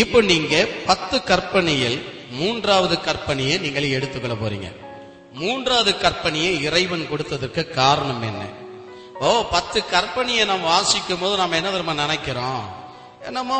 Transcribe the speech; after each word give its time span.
இப்போ 0.00 0.18
நீங்க 0.20 0.56
பத்து 0.86 1.16
கற்பனையில் 1.22 1.96
மூன்றாவது 2.38 2.96
கற்பனையை 3.06 3.56
நீங்கள் 3.64 3.94
எடுத்துக்கொள்ள 3.96 4.36
போறீங்க. 4.42 4.68
மூன்றாவது 5.32 5.92
கற்பனையை 6.04 6.52
இறைவன் 6.68 7.08
கொடுத்ததற்கு 7.10 7.62
காரணம் 7.70 8.22
என்ன? 8.22 8.42
ஓ 9.20 9.48
பத்து 9.50 9.82
கற்பனையை 9.90 10.44
நம்ம 10.46 10.66
வாசிக்கும் 10.66 11.18
போது 11.18 11.36
நம்ம 11.36 11.56
என்ன 11.56 11.70
தெரியுமா 11.70 11.94
நினைக்கிறோம்? 12.04 12.64
என்னமோ 13.26 13.58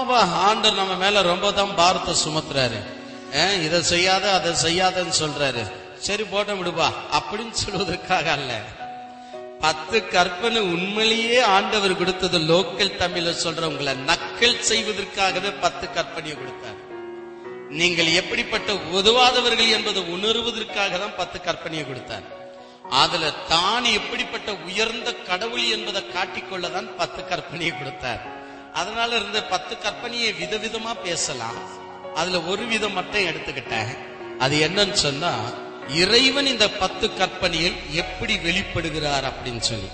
ஆண்டர் 0.48 0.80
நம்ம 0.80 0.94
மேல 1.04 1.22
ரொம்ப 1.22 1.52
தான் 1.52 1.74
பாரத்தை 1.74 2.14
சுமத்துறாரு. 2.24 2.80
இதை 3.62 3.82
செய்யாத 3.82 4.24
அதை 4.32 4.52
செய்யாதன்னு 4.66 5.20
சொல்றாரு. 5.22 5.70
சரி 5.98 6.24
போட்ட 6.24 6.52
விடுப்பா. 6.52 6.88
அப்படின்னு 7.18 7.54
சொல்வதற்காக 7.64 8.26
அல்ல. 8.38 8.52
பத்து 9.64 9.98
கற்பனை 10.08 10.60
உண்மையிலேயே 10.74 11.40
ஆண்டவர் 11.56 11.96
கொடுத்தது 11.96 12.38
லோக்கல் 12.38 12.98
தமிழ்ல 13.02 13.32
சொல்றவங்களை 13.44 13.92
நக்கல் 14.10 14.64
செய்வதற்காகவே 14.70 15.50
பத்து 15.64 15.86
கற்பனையை 15.86 16.36
கொடுத்தார். 16.36 16.78
நீங்கள் 17.80 18.10
எப்படிப்பட்ட 18.20 18.72
உதவாதவர்கள் 18.72 19.70
என்பதை 19.76 20.02
உணர்வதற்காக 20.16 20.98
தான் 20.98 21.18
பத்து 21.20 21.38
கற்பனையை 21.46 21.84
கொடுத்தார். 21.86 22.26
அதுல 23.02 23.30
தான் 23.30 23.84
எப்படிப்பட்ட 23.98 24.50
உயர்ந்த 24.68 25.14
கடவுள் 25.28 25.66
என்பதை 25.76 26.02
காட்டிக்கொள்ளதான் 26.16 26.88
பத்து 26.96 27.22
கற்பனையை 27.22 27.72
கொடுத்தார். 27.78 28.22
அதனால 28.72 29.10
இருந்த 29.16 29.40
பத்து 29.44 29.76
கற்பனையை 29.84 30.30
விதவிதமா 30.42 30.92
பேசலாம். 31.02 31.60
அதுல 32.14 32.40
ஒரு 32.52 32.64
விதம் 32.66 32.92
மட்டும் 32.92 33.28
எடுத்துக்கிட்டேன். 33.30 33.92
அது 34.38 34.56
என்னன்னு 34.68 34.98
சொன்னா 35.06 35.32
இறைவன் 35.94 36.46
இந்த 36.46 36.70
பத்து 36.70 37.16
கற்பனையில் 37.16 37.76
எப்படி 37.90 38.36
வெளிப்படுகிறார் 38.36 39.32
அப்படின்னு 39.32 39.60
சொல்லி. 39.60 39.88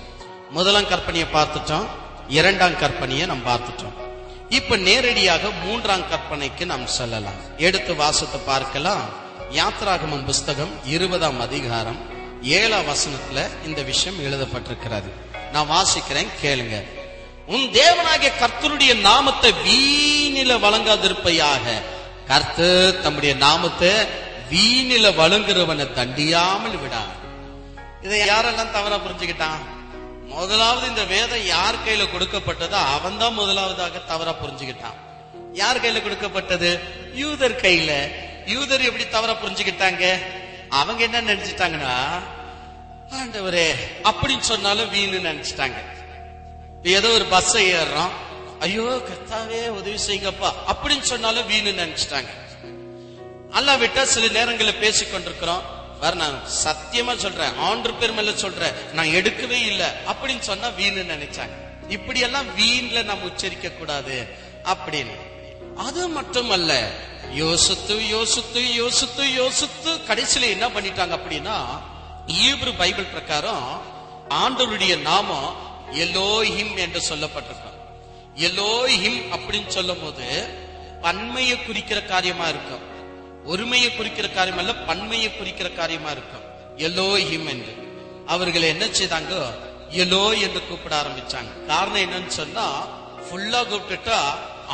முதலாம் 0.50 0.88
கற்பனையை 0.88 1.26
பார்த்துட்டோம். 1.32 1.86
இரண்டாம் 2.28 2.72
கற்பனையை 2.72 3.26
நாம் 3.26 3.46
பார்த்துட்டோம். 3.46 4.06
இப்ப 4.48 4.76
நேரடியாக 4.76 5.48
மூன்றாம் 5.64 6.00
கற்பனைக்கு 6.00 6.64
நாம் 6.64 6.86
செல்லலாம். 6.86 7.58
எடுத்து 7.58 7.94
வாசத்தை 7.94 8.40
பார்க்கலாம். 8.46 9.26
யாத்ராகமம் 9.52 10.24
புஸ்தகம் 10.24 10.70
இருபதாம் 10.84 11.40
அதிகாரம் 11.40 11.98
ஏழாம் 12.42 12.86
வசனத்துல 12.86 13.66
இந்த 13.66 13.82
விஷயம் 13.82 14.18
எழுதப்பட்டிருக்கிறது. 14.18 15.10
நான் 15.52 15.70
வாசிக்கிறேன் 15.70 16.26
கேளுங்க. 16.42 16.82
உன் 17.46 17.70
தேவனாகிய 17.72 18.32
கர்த்தருடைய 18.40 19.00
நாமத்தை 19.00 19.52
வீணில 19.52 20.60
வழங்காதிருப்பையாக. 20.60 21.82
கர்த்தர் 22.26 23.00
தம்முடைய 23.00 23.34
நாமத்தை 23.34 23.90
வீணில 24.50 25.06
வழங்குறவனை 25.20 25.86
தண்டியாமல் 25.98 26.78
விடார் 26.82 27.16
இதை 28.04 28.18
யாரெல்லாம் 28.28 28.74
தவறா 28.76 28.96
புரிஞ்சுக்கிட்டான்? 28.96 29.62
முதலாவது 30.34 30.86
இந்த 30.88 31.04
வேதம் 31.04 31.44
யார் 31.46 31.82
கையில 31.84 32.02
கொடுக்கப்பட்டதோ 32.14 32.78
அவன் 32.96 33.18
தான் 33.18 33.38
முதலாவதாக 33.40 34.02
தவறா 34.10 34.32
புரிஞ்சுக்கிட்டான். 34.42 34.98
யார் 35.52 35.80
கையில 35.82 36.02
கொடுக்கப்பட்டது? 36.02 36.70
யூதர் 37.14 37.60
கையில. 37.62 37.92
யூதர் 38.54 38.86
எப்படி 38.88 39.08
தவறா 39.08 39.34
புரிஞ்சுக்கிட்டாங்க? 39.42 40.04
அவங்க 40.80 41.02
என்ன 41.08 41.20
நினைச்சிட்டாங்கன்னா 41.32 41.94
ஆண்டவரே 43.18 43.68
அப்படின்னு 44.10 44.46
சொன்னாலும் 44.52 44.90
வீணு 44.90 45.18
நினைச்சிட்டாங்க. 45.30 45.78
ஏதோ 46.96 47.08
ஒரு 47.08 47.24
பஸ் 47.34 47.56
ஏறுறோம். 47.56 48.12
ஐயோ 48.60 48.86
கத்தாவே 49.08 49.60
உதவி 49.78 49.98
செய்யுங்கப்பா 50.06 50.50
அப்படின்னு 50.72 51.06
சொன்னாலும் 51.12 51.46
வீணு 51.46 51.70
நினைச்சிட்டாங்க. 51.82 52.30
அல்லா 53.52 53.76
விட்டா 53.76 54.02
சில 54.02 54.28
நேரங்களில் 54.28 54.80
பேசிக்கொண்டிருக்கிறோம். 54.80 55.62
வேற 56.00 56.14
நான் 56.14 56.40
சத்தியமா 56.64 57.16
சொல்றேன். 57.16 57.56
ஆண்டு 57.58 57.90
பெருமையில 57.90 58.34
சொல்றேன். 58.34 58.72
நான் 58.92 59.06
எடுக்கவே 59.06 59.50
இல்லை. 59.50 59.86
அப்படின்னு 59.86 60.38
சொன்னா 60.38 60.68
வீணு 60.68 61.02
நினைச்சாங்க. 61.02 61.50
இப்படி 61.88 62.20
எல்லாம் 62.20 62.58
வீண்ல 62.58 63.04
நாம் 63.04 63.22
உச்சரிக்க 63.22 63.68
கூடாது. 63.68 64.28
அப்படின்னு. 64.64 65.36
அது 65.76 66.08
மட்டுமல்ல 66.08 66.90
யோசித்து 67.32 68.08
யோசித்து 68.08 68.74
யோசித்து 68.74 69.32
யோசித்து 69.32 69.96
கடைசியில 69.96 70.40
என்ன 70.40 70.68
பண்ணிட்டாங்க 70.68 71.18
அப்படின்னா 71.18 71.64
ஈப்ரு 72.26 72.72
பைபிள் 72.78 73.04
பிரகாரம் 73.04 73.82
ஆண்டவருடைய 74.28 74.98
நாமம் 74.98 75.56
எலோஹிம் 75.92 76.76
என்று 76.76 77.02
சொல்லப்பட்டிருக்கும். 77.08 77.76
ஹிம் 78.86 79.32
அப்படின்னு 79.32 79.66
சொல்லும் 79.66 80.02
போது 80.02 80.48
பன்மையை 81.02 81.64
குறிக்கிற 81.64 82.02
காரியமா 82.02 82.48
இருக்கும். 82.48 82.96
ஒருமையை 83.44 83.96
குறிக்கிற 83.96 84.28
காரியம் 84.28 84.58
அல்ல 84.58 84.74
பன்மையை 84.74 85.36
குறிக்கிற 85.36 85.70
காரியமா 85.70 86.10
இருக்கும். 86.10 86.46
எலோஹிம் 86.76 87.48
என்று. 87.48 87.86
அவர்களை 88.26 88.68
என்ன 88.68 88.84
செய்தாங்க? 88.84 89.44
எலோ 89.90 90.30
என்று 90.30 90.66
கூப்பிட 90.66 91.02
ஆரம்பிச்சாங்க. 91.02 91.66
காரணம் 91.66 92.00
என்னன்னு 92.00 92.26
சொன்னா 92.26 92.86
ஃபுல்லா 93.30 93.60
கூப்பிட்டுட்டா 93.64 94.20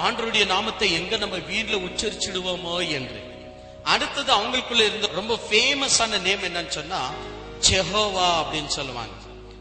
ஆண்டருடைய 0.05 0.47
நாமத்தை 0.47 0.93
எங்க 0.93 1.17
நம்ம 1.17 1.37
வீட்டுல 1.37 1.89
உச்சரிச்சிடுவோமோ 1.89 2.89
என்று. 2.89 3.33
அடுத்தது 3.85 4.37
அவங்களுக்குள்ள 4.37 4.85
இருந்த 4.87 5.07
ரொம்ப 5.07 5.39
ஃபேமஸான 5.51 6.21
நேம் 6.21 6.43
என்னன்னு 6.43 6.69
சொன்னா 6.69 7.11
ஜெஹோவா 7.71 8.43
அப்படின்னு 8.43 8.67
சொல்லுவாங்க. 8.67 9.13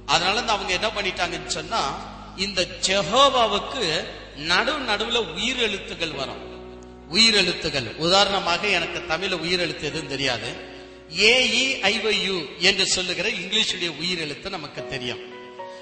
அதனால 0.06 0.34
இருந்து 0.34 0.52
அவங்க 0.52 0.74
என்ன 0.74 0.88
பண்ணிட்டாங்கன்னு 0.88 1.48
சொன்னா 1.48 2.00
இந்த 2.38 2.62
ஜெஹோவாவுக்கு 2.62 4.08
நடு 4.36 4.74
நடுவுல 4.80 5.20
உயிரெழுத்துகள் 5.20 6.16
வரும். 6.16 6.53
உயிரெழுத்துகள். 7.12 7.96
உதாரணமாக 7.96 8.68
எனக்கு 8.68 9.00
தமிழ்ல 9.00 9.46
உயிரெழுத்து 9.48 9.82
எதுவும் 9.82 10.08
தெரியாது 10.08 10.72
ஏஇ 11.18 11.80
ஐவையு 11.82 12.58
என்று 12.60 12.88
சொல்லுகிற 12.88 13.30
இங்கிலீஷுடைய 13.30 13.92
உயிரெழுத்து 14.02 14.50
நமக்கு 14.50 14.88
தெரியும். 14.88 15.20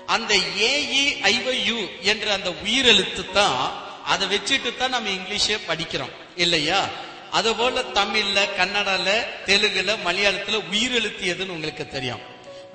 அந்த 0.05 0.35
ஏஇ 0.59 1.17
ஐவையு 1.21 1.87
என்ற 2.01 2.33
அந்த 2.33 2.49
உயிரெழுத்து 2.49 3.31
தான் 3.31 3.89
அதை 4.05 4.27
வச்சுட்டு 4.27 4.77
தான் 4.77 4.89
நம்ம 4.89 5.09
இங்கிலீஷே 5.09 5.57
படிக்கிறோம். 5.67 6.11
இல்லையா? 6.35 6.89
அதுபோல 7.31 7.81
தமிழ்ல 7.81 8.45
கன்னடால 8.57 9.25
தெலுங்குல 9.45 9.97
மலையாளத்துல 10.05 10.61
உயிரெழுத்து 10.71 11.21
எதுன்னு 11.21 11.47
உங்களுக்கு 11.47 11.87
தெரியும். 11.87 12.19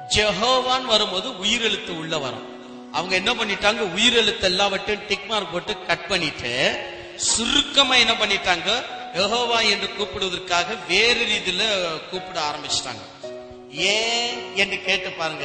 ஜெஹோவான் 0.09 0.85
வரும்போது 0.85 1.29
உயிரெழுத்து 1.29 1.91
உள்ள 1.91 2.19
வரும். 2.19 2.55
அவங்க 2.93 3.15
என்ன 3.15 3.35
பண்ணிட்டாங்க? 3.35 3.91
உயிரெழுத்து 3.97 4.43
எல்லாவற்றையும் 4.43 5.07
டிக் 5.07 5.27
மார்க் 5.29 5.53
போட்டு 5.53 5.83
கட் 5.83 6.09
பண்ணிட்டு 6.09 6.81
சுருக்கமா 7.17 7.95
என்ன 7.95 8.13
பண்ணிட்டாங்க? 8.13 8.85
யகோவா 9.15 9.71
என்று 9.71 9.89
கூப்பிடுவதற்காக 9.99 10.77
வேறு 10.89 11.27
ரீதியில 11.27 11.63
கூப்பிட 12.11 12.41
ஆரம்பிச்சிட்டாங்க. 12.41 13.35
ஏன் 13.71 14.57
என்று 14.57 14.83
கேட்டு 14.83 15.11
பாருங்க. 15.11 15.45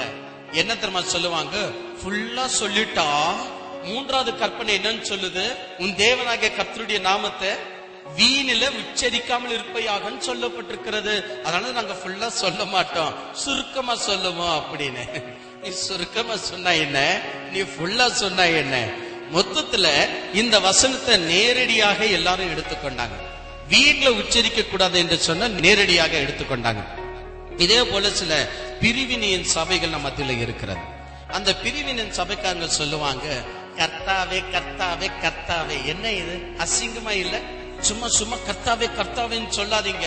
என்ன 0.52 0.76
தெரியுமா 0.76 1.02
சொல்லுவாங்க? 1.02 1.58
ஃபுல்லா 2.04 2.48
சொல்லிட்டா 2.60 3.34
மூன்றாவது 3.84 4.38
கற்பனை 4.38 4.78
என்னன்னு 4.78 5.10
சொல்லுது? 5.10 5.56
உன் 5.78 5.90
தேவனாகிய 5.90 6.52
கர்த்தருடைய 6.56 7.00
நாமத்தை 7.00 7.50
வீணில 8.18 8.70
உச்சரிக்காமல் 8.70 9.52
இருப்பையாக 9.52 10.10
சொல்லப்பட்டிருக்கிறது. 10.10 11.42
அதனால 11.42 11.72
நாங்க 11.72 11.94
ஃபுல்லா 11.94 12.28
சொல்ல 12.28 12.66
மாட்டோம். 12.66 13.14
சுருக்கமா 13.34 13.96
சொல்லுவோம் 13.96 14.64
அப்படின்னு. 14.64 15.24
நீ 15.64 15.70
சுருக்கமா 15.70 16.36
சொன்ன 16.36 16.76
என்ன? 16.76 17.22
நீ 17.52 17.62
ஃபுல்லா 17.62 18.08
சொன்ன 18.08 18.48
என்ன? 18.48 18.88
மொத்தத்துல 19.34 20.10
இந்த 20.34 20.60
வசனத்தை 20.60 21.18
நேரடியாக 21.18 22.06
எல்லாரும் 22.06 22.56
எடுத்துக்கொண்டாங்க. 22.56 23.18
வீட்டுல 23.70 24.08
உச்சரிக்க 24.08 24.62
கூடாது 24.62 25.00
என்று 25.00 25.18
சொன்ன 25.18 25.48
நேரடியாக 25.48 26.18
எடுத்துக்கொண்டாங்க. 26.18 26.84
இதே 27.58 27.84
போல 27.84 28.10
சில 28.10 28.48
பிரிவினையின் 28.82 29.44
சபைகள் 29.44 29.90
நம்ம 29.90 30.10
மத்தியில 30.10 30.42
இருக்கிறது. 30.42 30.80
அந்த 31.32 31.56
பிரிவினின் 31.56 32.12
சபைக்காரங்க 32.12 32.68
சொல்லுவாங்க 32.68 33.42
கர்த்தாவே 33.78 34.44
கர்த்தாவே 34.52 35.12
கர்த்தாவே. 35.22 35.86
என்ன 35.86 36.12
இது? 36.12 36.42
அசிங்கமா 36.58 37.10
இல்ல? 37.10 37.40
சும்மா 37.80 38.08
சும்மா 38.08 38.36
கர்த்தாவே 38.36 38.90
கர்த்தாவேன்னு 38.98 39.54
சொல்லாதீங்க. 39.56 40.06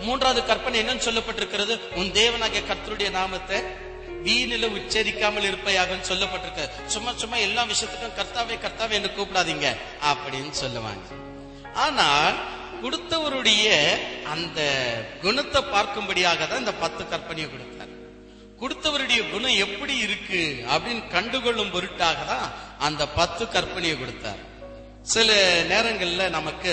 மூன்றாவது 0.00 0.46
கற்பனை 0.46 0.82
என்னன்னு 0.82 1.08
சொல்லப்பட்டிருக்கிறது? 1.08 1.78
உன் 1.94 2.12
தேவனாகிய 2.12 2.62
கர்த்தருடைய 2.64 3.10
நாமத்தை 3.10 3.60
வீணில 4.26 4.68
உச்சரிக்காமல் 4.78 5.48
இருப்பையாக 5.48 5.96
சொல்லப்பட்டிருக்க. 6.10 6.62
சும்மா 6.94 7.10
சும்மா 7.22 7.36
எல்லா 7.46 7.62
விஷயத்துக்கும் 7.72 8.18
கர்த்தாவே 8.18 8.56
கர்த்தாவே 8.64 8.96
என்று 8.98 9.10
கூப்பிடாதீங்க 9.18 9.66
அப்படின்னு 10.10 10.54
சொல்லுவாங்க. 10.62 11.04
ஆனால் 11.86 12.38
கொடுத்தவருடைய 12.82 13.66
அந்த 14.34 14.60
குணத்தை 15.22 15.60
பார்க்கும்படியாக 15.74 16.40
தான் 16.48 16.62
இந்த 16.64 16.74
பத்து 16.84 17.02
கற்பனையை 17.12 17.48
கொடுத்தார். 17.50 17.94
கொடுத்தவருடைய 18.60 19.20
குணம் 19.32 19.60
எப்படி 19.64 19.94
இருக்கு 20.06 20.42
அப்படின்னு 20.72 21.04
கண்டுகொள்ளும் 21.16 21.72
பொருட்டாக 21.74 22.24
தான் 22.32 22.46
அந்த 22.86 23.02
பத்து 23.18 23.44
கற்பனையை 23.54 23.96
கொடுத்தார். 23.98 24.42
சில 25.14 25.34
நேரங்கள்ல 25.72 26.24
நமக்கு 26.38 26.72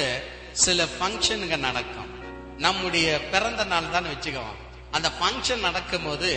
சில 0.65 0.88
ஃபங்க்ஷனுங்க 0.95 1.57
நடக்கும். 1.68 2.12
நம்முடைய 2.65 3.07
பிறந்த 3.31 3.63
நாள் 3.71 3.94
தான் 3.95 4.09
வச்சுக்கோம் 4.12 4.56
அந்த 4.95 5.07
ஃபங்க்ஷன் 5.18 5.65
நடக்கும் 5.68 6.06
போது 6.07 6.30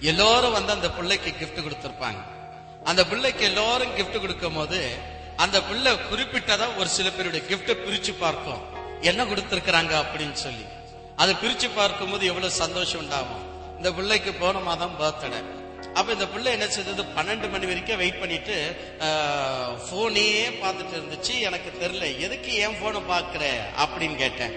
எல்லோரும் 0.00 0.52
வந்து 0.52 0.72
அந்த 0.72 0.90
பிள்ளைக்கு 0.90 1.30
கிஃப்ட் 1.40 1.64
கொடுத்திருப்பாங்க. 1.66 2.20
அந்த 2.84 3.06
பிள்ளைக்கு 3.06 3.44
எல்லோரும் 3.44 3.94
கிஃப்ட் 3.98 4.20
கொடுக்கும் 4.20 4.54
போது 4.54 4.80
அந்த 5.36 5.62
பிள்ளை 5.62 5.92
குறிப்பிட்டதா 5.92 6.66
ஒரு 6.76 6.88
சில 6.88 7.10
பேருடைய 7.10 7.46
கிஃப்ட 7.50 7.74
பிரிச்சு 7.84 8.12
பார்க்கும். 8.18 8.62
என்ன 9.00 9.24
கொடுத்திருக்கிறாங்க 9.24 9.92
அப்படின்னு 10.02 10.32
சொல்லி. 10.32 10.64
அதை 11.16 11.34
பிரிச்சு 11.42 11.68
பார்க்கும்போது 11.74 12.26
எவ்வளவு 12.26 12.50
சந்தோஷம் 12.50 13.00
உண்டாகும். 13.00 13.44
இந்த 13.76 13.92
பிள்ளைக்கு 13.92 14.32
போன 14.32 14.58
மாதம் 14.58 14.98
பர்த்டே 15.00 15.40
அப்ப 15.94 16.12
இந்த 16.12 16.26
பிள்ளை 16.28 16.52
என்ன 16.52 16.66
செய்தது? 16.68 17.02
பன்னெண்டு 17.16 17.50
மணி 17.50 17.66
வரைக்கும் 17.66 17.96
வெயிட் 17.96 18.20
பண்ணிட்டு 18.20 18.56
போனே 19.90 20.28
பார்த்துட்டு 20.62 20.94
இருந்துச்சு. 20.98 21.34
எனக்கு 21.40 21.70
தெரியல 21.82 22.18
எதுக்கு 22.18 22.54
என் 22.54 22.78
போனை 22.80 23.00
பாக்குற 23.10 23.44
அப்படின்னு 23.84 24.16
கேட்டேன். 24.16 24.54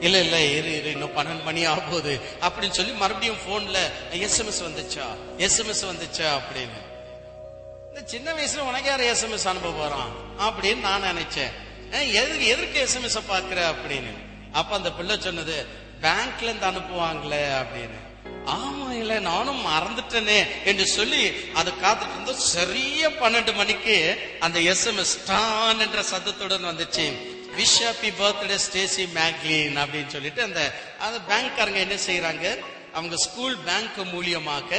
இல்ல 0.00 0.18
இல்ல 0.18 0.40
இரு 0.40 0.76
இரு 0.76 0.90
இன்னும் 0.90 1.16
பன்னெண்டு 1.16 1.42
மணி 1.42 1.64
ஆக 1.64 1.80
போகுது 1.80 2.20
அப்படின்னு 2.40 2.70
சொல்லி 2.70 2.92
மறுபடியும் 2.92 3.36
போன்ல 3.48 3.78
எஸ்எம்எஸ் 4.12 4.62
வந்துச்சா? 4.62 5.04
எஸ்எம்எஸ் 5.38 5.84
வந்துச்சா? 5.84 6.38
அப்படின்னு. 6.38 6.86
இந்த 7.88 8.02
சின்ன 8.04 8.32
வயசுல 8.32 8.58
உனக்கு 8.58 8.88
யார் 8.88 9.00
எஸ்எம்எஸ் 9.00 9.48
அனுப்ப 9.48 9.70
போறான்? 9.70 10.12
அப்படின்னு 10.38 10.80
நான் 10.80 11.02
நினைச்சேன். 11.02 11.52
எதுக்கு 12.12 12.46
எதற்கு 12.46 12.88
எஸ்எம்எஸ் 12.88 13.32
பாக்குற? 13.32 13.74
அப்படின்னு. 13.74 14.16
அப்ப 14.52 14.76
அந்த 14.76 14.92
பிள்ளை 14.92 15.16
சொன்னது 15.20 15.66
பேங்க்ல 16.02 16.42
இருந்து 16.42 16.66
அனுப்புவாங்களே? 16.66 17.66
அப்படின்னு. 17.66 18.06
ஆமா 18.46 18.90
இல்ல 18.90 19.18
நானும் 19.18 19.66
மறந்துட்டேனே 19.66 20.46
என்று 20.64 20.86
சொல்லி 20.86 21.34
அதை 21.54 21.72
காத்துட்டு 21.82 22.12
இருந்தோம் 22.12 22.36
சரியா 22.36 23.08
பன்னெண்டு 23.08 23.54
மணிக்கு 23.54 24.18
அந்த 24.40 24.60
எஸ்எம்எஸ் 24.60 25.26
டான் 25.26 25.80
என்ற 25.80 26.02
சத்தத்துடன் 26.02 26.64
வந்துச்சு. 26.64 27.27
Wish 27.58 27.78
happy 27.86 28.10
birthday 28.20 28.58
Stacy 28.66 29.04
McLean 29.18 29.78
அப்படின்னு 29.82 30.06
சொல்லிட்டு 30.06 30.42
அந்த 30.42 30.60
அந்த 30.98 31.18
பேங்க்காரங்க 31.30 31.80
என்ன 31.86 31.96
செய்யறாங்க 32.08 32.46
அவங்க 32.92 33.16
ஸ்கூல் 33.16 33.56
பேங்க் 33.58 33.98
மூலியமாக 34.14 34.70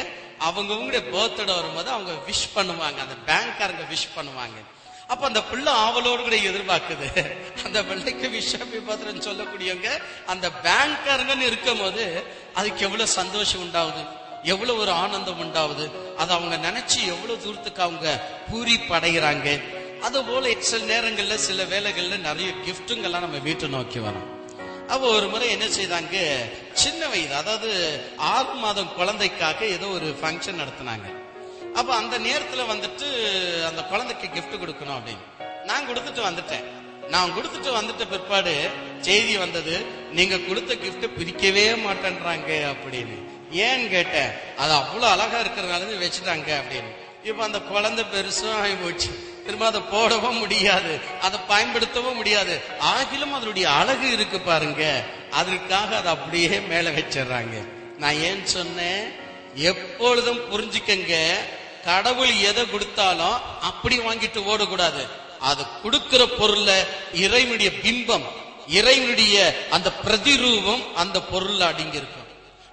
அவங்கவுங்களுடைய 0.47 1.03
பர்த்டே 1.15 1.45
வரும்போது 1.55 1.89
அவங்க 1.89 2.11
விஷ் 2.27 2.49
பண்ணுவாங்க. 2.55 2.99
அந்த 3.05 3.15
பேங்க்காரங்க 3.29 3.83
விஷ் 3.93 4.13
பண்ணுவாங்க. 4.17 4.59
அப்ப 5.07 5.25
அந்த 5.25 5.41
பிள்ளை 5.43 5.73
ஆவலோடு 5.73 6.21
கூட 6.21 6.35
எதிர்பார்க்குது. 6.35 7.07
அந்த 7.65 7.83
பிள்ளைக்கு 7.83 8.27
விஷாபி 8.27 8.79
பத்திரன் 8.89 9.25
சொல்லக்கூடியவங்க 9.27 9.89
அந்த 10.25 10.51
பேங்க்காரங்கன்னு 10.65 11.47
இருக்கும் 11.49 11.79
போது 11.79 12.23
அதுக்கு 12.53 12.83
எவ்வளவு 12.83 13.09
சந்தோஷம் 13.09 13.63
உண்டாகுது? 13.65 14.03
எவ்வளவு 14.43 14.79
ஒரு 14.79 14.91
ஆனந்தம் 14.91 15.41
உண்டாகுது? 15.45 15.85
அதை 16.17 16.31
அவங்க 16.37 16.55
நினைச்சு 16.69 16.99
எவ்வளவு 17.07 17.41
தூரத்துக்கு 17.43 17.81
அவங்க 17.81 18.07
பூரி 18.49 18.75
படைகிறாங்க 18.89 19.47
போல 19.99 20.53
சில 20.59 20.99
நேரங்கள்ல 20.99 21.35
சில 21.35 21.63
வேலைகள்ல 21.63 22.19
நிறைய 22.19 22.51
கிஃப்ட்டுங்கெல்லாம் 22.65 23.25
நம்ம 23.25 23.37
வீட்டை 23.37 23.69
நோக்கி 23.69 23.99
வரோம். 23.99 24.27
அவ 24.87 25.07
ஒரு 25.07 25.27
முறை 25.27 25.49
என்ன 25.49 25.65
செய்தாங்க 25.65 26.17
சின்ன 26.73 27.07
வயது 27.07 27.35
அதாவது 27.35 27.99
ஆறு 28.17 28.53
மாதம் 28.53 28.93
குழந்தைக்காக 28.95 29.65
ஏதோ 29.65 29.87
ஒரு 29.87 30.15
ஃபங்க்ஷன் 30.21 30.61
நடத்தினாங்க. 30.61 31.07
அப்ப 31.73 31.95
அந்த 31.95 32.19
நேரத்துல 32.19 32.61
வந்துட்டு 32.73 33.07
அந்த 33.65 33.83
குழந்தைக்கு 33.83 34.27
கிஃப்ட் 34.27 34.61
கொடுக்கணும் 34.61 34.97
அப்படின்னு. 34.99 35.25
நான் 35.65 35.89
கொடுத்துட்டு 35.89 36.21
வந்துட்டேன். 36.29 36.63
நான் 37.09 37.31
கொடுத்துட்டு 37.31 37.69
வந்துட்ட 37.79 38.09
பிற்பாடு 38.09 38.69
செய்தி 39.01 39.37
வந்தது 39.37 39.85
நீங்க 40.11 40.37
கொடுத்த 40.37 40.75
கிஃப்ட் 40.75 41.09
பிரிக்கவே 41.19 41.77
மாட்டேன்றாங்க 41.87 42.75
அப்படின்னு. 42.75 43.17
ஏன்னு 43.51 43.89
கேட்டேன். 43.89 44.31
அது 44.57 44.71
அவ்வளவு 44.71 45.11
அழகா 45.11 45.39
இருக்கிறதுனால 45.39 46.01
வச்சுட்டாங்க 46.05 46.49
அப்படின்னு. 46.61 46.91
இப்ப 47.23 47.43
அந்த 47.43 47.59
குழந்தை 47.59 48.05
பெருசும் 48.13 48.59
ஆகி 48.61 48.73
போச்சு. 48.73 49.28
திரும்ப 49.49 49.67
அதை 49.67 49.81
போடவும் 49.91 50.37
முடியாது 50.37 50.99
அதை 51.21 51.39
பயன்படுத்தவும் 51.49 52.13
முடியாது. 52.13 52.61
ஆகிலும் 52.79 53.33
அதனுடைய 53.33 53.69
அழகு 53.69 54.11
இருக்கு 54.11 54.39
பாருங்க. 54.39 55.03
அதற்காக 55.31 55.97
அதை 55.97 56.11
அப்படியே 56.11 56.59
மேல 56.59 56.91
வச்சிடுறாங்க. 56.91 57.67
நான் 57.97 58.13
ஏன் 58.13 58.45
சொன்னேன்? 58.45 59.11
எப்பொழுதும் 59.55 60.39
புரிஞ்சுக்கங்க 60.51 61.33
கடவுள் 61.83 62.37
எதை 62.37 62.69
கொடுத்தாலும் 62.69 63.61
அப்படி 63.61 63.99
வாங்கிட்டு 63.99 64.39
ஓடக்கூடாது. 64.51 65.07
அது 65.39 65.63
கொடுக்கிற 65.83 66.25
பொருள்ல 66.25 66.87
இறைவனுடைய 67.13 67.71
பிம்பம் 67.83 68.25
இறைவனுடைய 68.67 69.55
அந்த 69.69 69.91
பிரதிரூபம் 70.05 70.93
அந்த 70.93 71.21
பொருள் 71.21 71.59
அடங்கி 71.59 72.01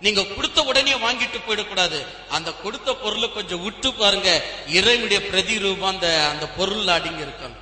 நீங்க 0.04 0.22
கொடுத்த 0.24 0.62
உடனே 0.62 0.94
வாங்கிட்டு 0.94 1.38
போயிடக்கூடாது. 1.46 1.98
அந்த 2.28 2.50
கொடுத்த 2.64 2.94
பொருளை 2.94 3.28
கொஞ்சம் 3.32 3.62
விட்டு 3.62 3.92
பாருங்க. 3.92 4.30
இறைவனுடைய 4.78 5.20
பிரதிரூபம் 5.30 5.92
அந்த 5.94 6.08
அந்த 6.32 6.46
பொருள் 6.58 6.92
அடங்கி 6.96 7.24
இருக்கும். 7.26 7.56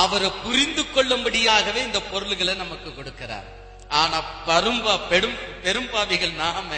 அவரை 0.00 0.30
புரிந்து 0.44 0.82
கொள்ளும்படியாகவே 0.82 1.80
இந்த 1.88 2.00
பொருள்களை 2.12 2.54
நமக்கு 2.54 2.90
கொடுக்கிறார். 2.90 3.48
ஆனா 3.88 4.18
பரும்பா 4.46 4.94
பெரும் 5.08 5.38
பெரும்பாவிகள் 5.64 6.32
நாம 6.44 6.70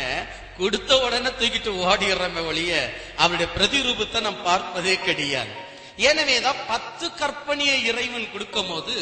கொடுத்த 0.59 0.99
உடனே 1.05 1.31
தூக்கிட்டு 1.41 1.71
ஓடிடுறோமே 1.89 2.43
ஒழிய 2.47 2.73
அவருடைய 3.17 3.49
பிரதிரூபத்தை 3.57 4.21
நாம் 4.21 4.43
பார்ப்பதே 4.43 4.95
கிடையாது. 5.07 5.53
எனவேதான் 5.97 6.57
பத்து 6.69 7.07
கற்பனையை 7.21 7.77
இறைவன் 7.91 8.33
கொடுக்கும் 8.33 8.71
போது 8.71 8.95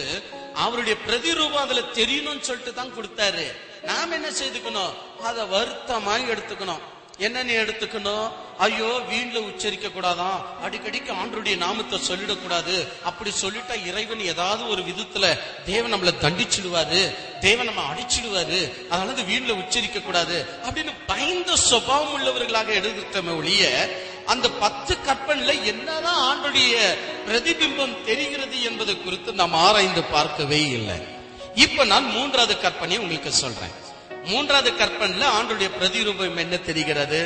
அவருடைய 0.64 0.96
பிரதிரூபம் 1.06 1.64
அதுல 1.64 1.80
தெரியணும்னு 1.98 2.46
சொல்லிட்டு 2.48 2.74
தான் 2.74 2.94
கொடுத்தாரு. 2.98 3.46
நாம் 3.88 4.14
என்ன 4.16 4.28
செய்துக்கணும்? 4.40 4.92
அதை 5.24 5.44
வருத்தமாய் 5.44 6.30
எடுத்துக்கணும். 6.30 6.80
என்னன்னு 7.18 7.54
எடுத்துக்கணும்? 7.62 8.30
ஐயோ 8.58 9.00
வீண்ல 9.10 9.34
உச்சரிக்க 9.34 9.88
கூடாதான். 9.88 10.38
அடிக்கடிக்கு 10.64 11.12
ஆண்டருடைய 11.22 11.56
நாமத்தை 11.56 12.00
சொல்லிடக்கூடாது. 12.08 12.88
அப்படி 13.04 13.30
சொல்லிட்டா 13.40 13.86
இறைவன் 13.86 14.20
ஏதாவது 14.20 14.68
ஒரு 14.68 14.82
விதத்துல 14.82 15.38
தேவன் 15.64 15.94
நம்மளை 15.94 16.14
தண்டிச்சிடுவாரு. 16.20 17.14
தேவன் 17.40 17.64
நம்ம 17.64 17.82
அடிச்சிடுவாரு. 17.94 18.88
அதனால 18.88 19.20
இது 19.20 19.22
வீண்ல 19.22 19.56
உச்சரிக்க 19.56 20.00
கூடாது. 20.00 20.46
அப்படின்னு 20.62 20.92
பயந்த 21.06 21.56
சுபாவம் 21.56 22.20
உள்ளவர்களாக 22.20 22.72
எடுத்துட்டோமே 22.74 23.36
ஒழிய 23.36 23.88
அந்த 24.26 24.50
பத்து 24.50 24.96
கற்பனையில 25.06 25.62
என்னதான் 25.62 26.38
ஆண்டுடைய 26.38 26.94
பிரதிபிம்பம் 27.26 28.04
தெரிகிறது 28.04 28.62
என்பது 28.62 29.02
குறித்து 29.02 29.32
நாம் 29.32 29.54
ஆராய்ந்து 29.54 30.02
பார்க்கவே 30.02 30.60
இல்லை. 30.64 30.96
இப்ப 31.54 31.84
நான் 31.84 32.10
மூன்றாவது 32.10 32.54
கற்பனையை 32.54 32.98
உங்களுக்கு 32.98 33.32
சொல்றேன். 33.32 33.82
மூன்றாவது 34.24 34.70
கற்பனையில 34.70 35.24
ஆண்டுடைய 35.38 35.68
பிரதிரூபம் 35.80 36.36
என்ன 36.36 36.56
தெரிகிறது? 36.56 37.20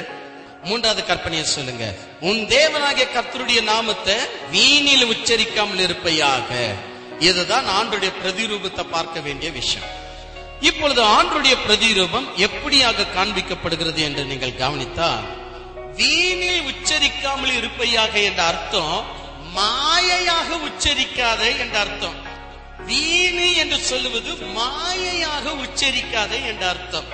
மூன்றாவது 0.64 1.02
கற்பனையை 1.08 1.42
சொல்லுங்க. 1.42 1.94
உன் 2.20 2.40
தேவனாகிய 2.46 3.06
கர்த்தருடைய 3.16 3.62
நாமத்தை 3.62 4.16
வீணில் 4.52 5.06
உச்சரிக்காமல் 5.12 5.82
இருப்பையாக. 5.86 6.50
இதுதான் 7.18 7.64
ஆண்டுடைய 7.64 8.10
பிரதிரூபத்தை 8.22 8.84
பார்க்க 8.90 9.20
வேண்டிய 9.20 9.50
விஷயம். 9.50 9.88
இப்பொழுது 10.60 11.02
ஆண்டுடைய 11.02 11.54
பிரதிரூபம் 11.66 12.28
எப்படியாக 12.46 13.06
காண்பிக்கப்படுகிறது 13.16 14.00
என்று 14.08 14.24
நீங்கள் 14.24 14.56
கவனித்தால் 14.56 15.26
வீணில் 15.96 16.64
உச்சரிக்காமல் 16.70 17.54
இருப்பையாக 17.58 18.12
என்ற 18.22 18.42
அர்த்தம் 18.42 19.04
மாயையாக 19.56 20.48
உச்சரிக்காதே 20.68 21.50
என்ற 21.58 21.78
அர்த்தம். 21.78 22.16
வீணு 22.88 23.46
என்று 23.62 23.78
சொல்லுவது 23.90 24.30
மாயையாக 24.58 25.46
உச்சரிக்காதே 25.64 26.38
என்ற 26.50 26.64
அர்த்தம். 26.74 27.08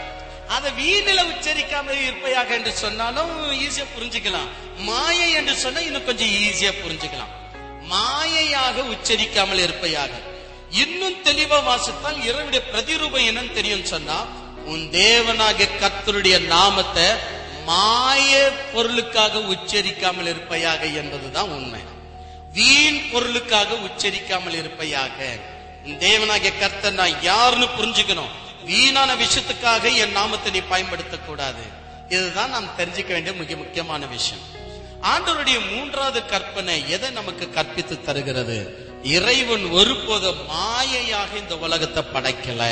அதை 0.54 0.70
வீணில 0.80 1.20
உச்சரிக்காமல் 1.32 2.00
இருப்பையாக 2.06 2.50
என்று 2.58 2.72
சொன்னாலும் 2.82 3.32
ஈஸியா 3.66 3.86
புரிஞ்சுக்கலாம். 3.94 4.50
மாயை 4.88 5.28
என்று 5.38 5.54
சொன்னா 5.62 5.80
இன்னும் 5.88 6.06
கொஞ்சம் 6.08 6.32
ஈஸியா 6.44 6.72
புரிஞ்சுக்கலாம். 6.82 7.32
மாயையாக 7.92 8.84
உச்சரிக்காமல் 8.94 9.62
இருப்பையாக. 9.66 10.12
இன்னும் 10.82 11.18
தெளிவா 11.26 11.58
வாசித்தால் 11.70 12.20
இரவுடைய 12.28 12.62
பிரதிரூபம் 12.72 13.26
என்னன்னு 13.30 13.56
தெரியும் 13.58 13.90
சொன்னா 13.92 14.18
உன் 14.72 14.84
தேவனாகிய 15.00 15.66
கத்தருடைய 15.82 16.36
நாமத்தை 16.54 17.08
மாய 17.68 18.30
பொருளுக்காக 18.72 19.42
உச்சரிக்காமல் 19.54 20.30
இருப்பையாக 20.32 20.82
என்பதுதான் 21.00 21.52
உண்மை. 21.58 21.82
வீண் 22.56 23.00
பொருளுக்காக 23.12 23.76
உச்சரிக்காமல் 23.88 24.56
இருப்பையாக. 24.62 25.18
தேவனாகிய 25.84 26.58
கர்த்தர் 26.58 26.92
நான் 26.92 27.22
யாருன்னு 27.22 27.66
புரிஞ்சுக்கணும். 27.66 28.32
வீணான 28.64 29.14
விஷயத்துக்காக 29.14 29.96
என் 29.96 30.12
நாமத்தை 30.12 30.52
நீ 30.52 30.58
பயன்படுத்த 30.58 31.16
கூடாது 31.16 31.82
இதுதான் 32.08 32.50
நாம் 32.50 32.74
தெரிஞ்சுக்க 32.78 33.06
வேண்டிய 33.06 33.32
மிக 33.32 33.56
முக்கியமான 33.56 34.06
விஷயம். 34.06 34.44
ஆண்டவருடைய 35.02 35.76
மூன்றாவது 35.76 36.26
கற்பனை 36.26 36.90
எதை 36.90 37.10
நமக்கு 37.10 37.50
கற்பித்து 37.50 38.02
தருகிறது? 38.02 38.88
இறைவன் 39.02 39.64
ஒருபோதும் 39.64 40.38
மாயையாக 40.48 41.36
இந்த 41.36 41.58
உலகத்தை 41.58 42.02
படைக்கல. 42.14 42.62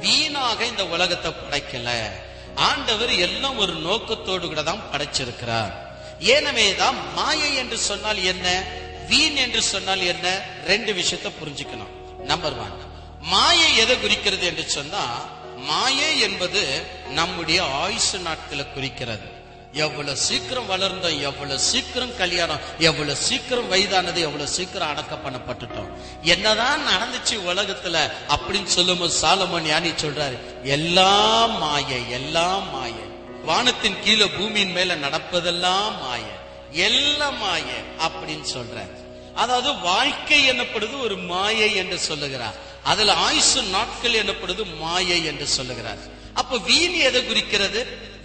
வீணாக 0.00 0.64
இந்த 0.64 0.86
உலகத்தை 0.86 1.32
படைக்கல. 1.32 2.10
ஆண்டவர் 2.54 3.14
எல்லாம் 3.14 3.58
ஒரு 3.58 3.72
நோக்கத்தோடு 3.72 4.46
கூட 4.46 4.62
தான் 4.62 4.82
படைச்சிருக்கிறார். 4.92 5.72
ஏனவேதான் 6.20 6.96
மாயை 7.14 7.54
என்று 7.54 7.78
சொன்னால் 7.78 8.22
என்ன? 8.22 8.62
வீண் 9.08 9.34
என்று 9.34 9.62
சொன்னால் 9.62 10.00
என்ன? 10.00 10.42
ரெண்டு 10.66 10.92
விஷயத்தை 10.92 11.32
புரிஞ்சுக்கணும். 11.40 11.97
நம்பர் 12.24 12.58
ஒன் 12.58 12.72
மாயை 13.20 13.76
எதை 13.76 14.00
குறிக்கிறது 14.00 14.46
என்று 14.46 14.62
சொன்னா 14.62 15.24
மாயை 15.56 16.20
என்பது 16.20 16.82
நம்முடைய 17.10 17.64
ஆயுசு 17.64 18.18
நாட்களை 18.18 18.72
குறிக்கிறது. 18.72 19.36
எவ்வளவு 19.72 20.16
சீக்கிரம் 20.16 20.70
வளர்ந்தோம் 20.70 21.20
எவ்வளவு 21.20 21.60
சீக்கிரம் 21.60 22.16
கல்யாணம் 22.16 22.58
எவ்வளவு 22.78 23.16
சீக்கிரம் 23.16 23.68
வயதானது 23.68 24.20
எவ்வளவு 24.20 24.48
சீக்கிரம் 24.48 24.88
அடக்க 24.88 25.14
பண்ணப்பட்டுட்டோம். 25.14 25.92
என்னதான் 26.22 26.80
நடந்துச்சு 26.86 27.30
உலகத்துல 27.30 28.10
அப்படின்னு 28.28 28.64
சொல்லும்போது 28.64 29.14
சாலமன் 29.20 29.70
யானி 29.70 29.94
சொல்றாரு 30.02 30.62
எல்லாம் 30.62 31.58
மாய 31.58 31.96
எல்லாம் 31.96 32.70
மாயை. 32.70 33.06
வானத்தின் 33.44 34.02
கீழே 34.04 34.26
பூமியின் 34.26 34.72
மேல 34.72 34.96
நடப்பதெல்லாம் 34.96 35.98
மாய. 36.00 36.22
எல்லாம் 36.70 37.38
மாய 37.38 37.62
அப்படின்னு 37.98 38.44
சொல்றாரு. 38.54 39.07
அதாவது 39.42 39.70
வாழ்க்கை 39.90 40.40
எனப்படுது 40.50 40.96
ஒரு 41.06 41.16
மாயை 41.30 41.70
என்று 41.82 41.98
சொல்லுகிறார். 42.08 42.56
அதுல 42.90 43.14
ஆயுசு 43.28 43.60
நாட்கள் 43.76 44.20
எனப்படுது 44.22 44.62
மாயை 44.80 45.18
என்று 45.30 45.46
சொல்லுகிறார். 45.56 46.02
அப்ப 46.40 46.58
வீண் 46.68 46.96
எதை 47.08 47.20
குறிக்கிறது? 47.26 47.80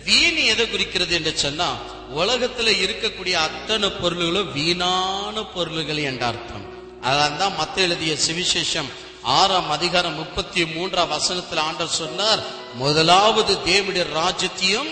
வீண் 0.07 0.39
எதை 0.51 0.65
குறிக்கிறது 0.69 1.13
என்று 1.19 1.33
சொன்னா 1.43 1.69
உலகத்துல 2.21 2.69
இருக்கக்கூடிய 2.85 3.35
அத்தனை 3.47 3.89
பொருள்களும் 4.01 4.51
வீணான 4.57 5.35
பொருள்கள் 5.55 6.01
என்ற 6.09 6.23
அர்த்தம். 6.31 6.65
அதான் 7.09 7.37
தான் 7.41 7.57
மத்த 7.59 7.77
எழுதிய 7.87 8.13
சுவிசேஷம் 8.27 8.89
ஆறாம் 9.37 9.69
அதிகாரம் 9.69 10.19
முப்பத்தி 10.21 10.61
மூன்றாம் 10.75 11.13
வசனத்தில் 11.15 11.65
ஆண்டர் 11.67 11.97
சொன்னார் 12.01 12.41
முதலாவது 12.81 13.53
தேவனுடைய 13.69 14.05
ராஜ்யத்தையும் 14.19 14.91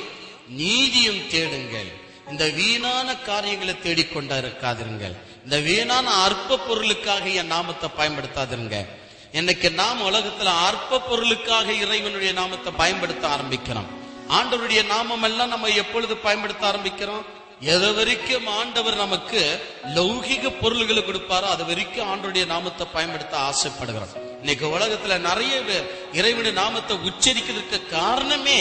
நீதியும் 0.62 1.22
தேடுங்கள். 1.34 1.90
இந்த 2.30 2.46
வீணான 2.60 3.08
காரியங்களை 3.30 3.76
தேடிக்கொண்டா 3.84 4.38
இருக்காதிருங்கள். 4.46 5.16
இந்த 5.46 5.58
வீணான 5.68 6.08
அற்ப 6.26 6.58
பொருளுக்காக 6.58 7.26
என் 7.42 7.54
நாமத்தை 7.56 7.88
பயன்படுத்தாதிருங்க. 8.00 8.78
இன்னைக்கு 9.40 9.68
நாம் 9.82 10.08
உலகத்துல 10.10 10.50
அற்ப 10.68 11.00
பொருளுக்காக 11.00 11.68
இறைவனுடைய 11.84 12.32
நாமத்தை 12.40 12.72
பயன்படுத்த 12.82 13.24
ஆரம்பிக்கிறோம். 13.36 13.88
ஆண்டவருடைய 14.38 14.82
நாமம் 14.86 15.24
எல்லாம் 15.30 15.54
நம்ம 15.54 15.72
எப்பொழுது 15.84 16.16
பயன்படுத்த 16.26 16.64
ஆரம்பிக்கிறோம்? 16.72 17.24
எது 17.74 17.90
வரைக்கும் 17.94 18.48
ஆண்டவர் 18.60 18.96
நமக்கு 18.96 19.42
லௌகிக 19.96 20.52
பொருள்களை 20.62 21.02
கொடுப்பாரோ 21.08 21.48
அது 21.56 21.66
வரைக்கும் 21.66 22.10
ஆண்டருடைய 22.12 22.46
நாமத்தை 22.46 22.88
பயன்படுத்த 22.94 23.36
ஆசைப்படுகிறோம். 23.50 24.14
இன்னைக்கு 24.42 24.66
உலகத்துல 24.78 25.18
நிறைய 25.30 25.56
பேர் 25.62 25.90
இறைவனுடைய 26.20 26.56
நாமத்தை 26.62 26.98
உச்சரிக்கிறதுக்கு 27.10 27.80
காரணமே 27.90 28.60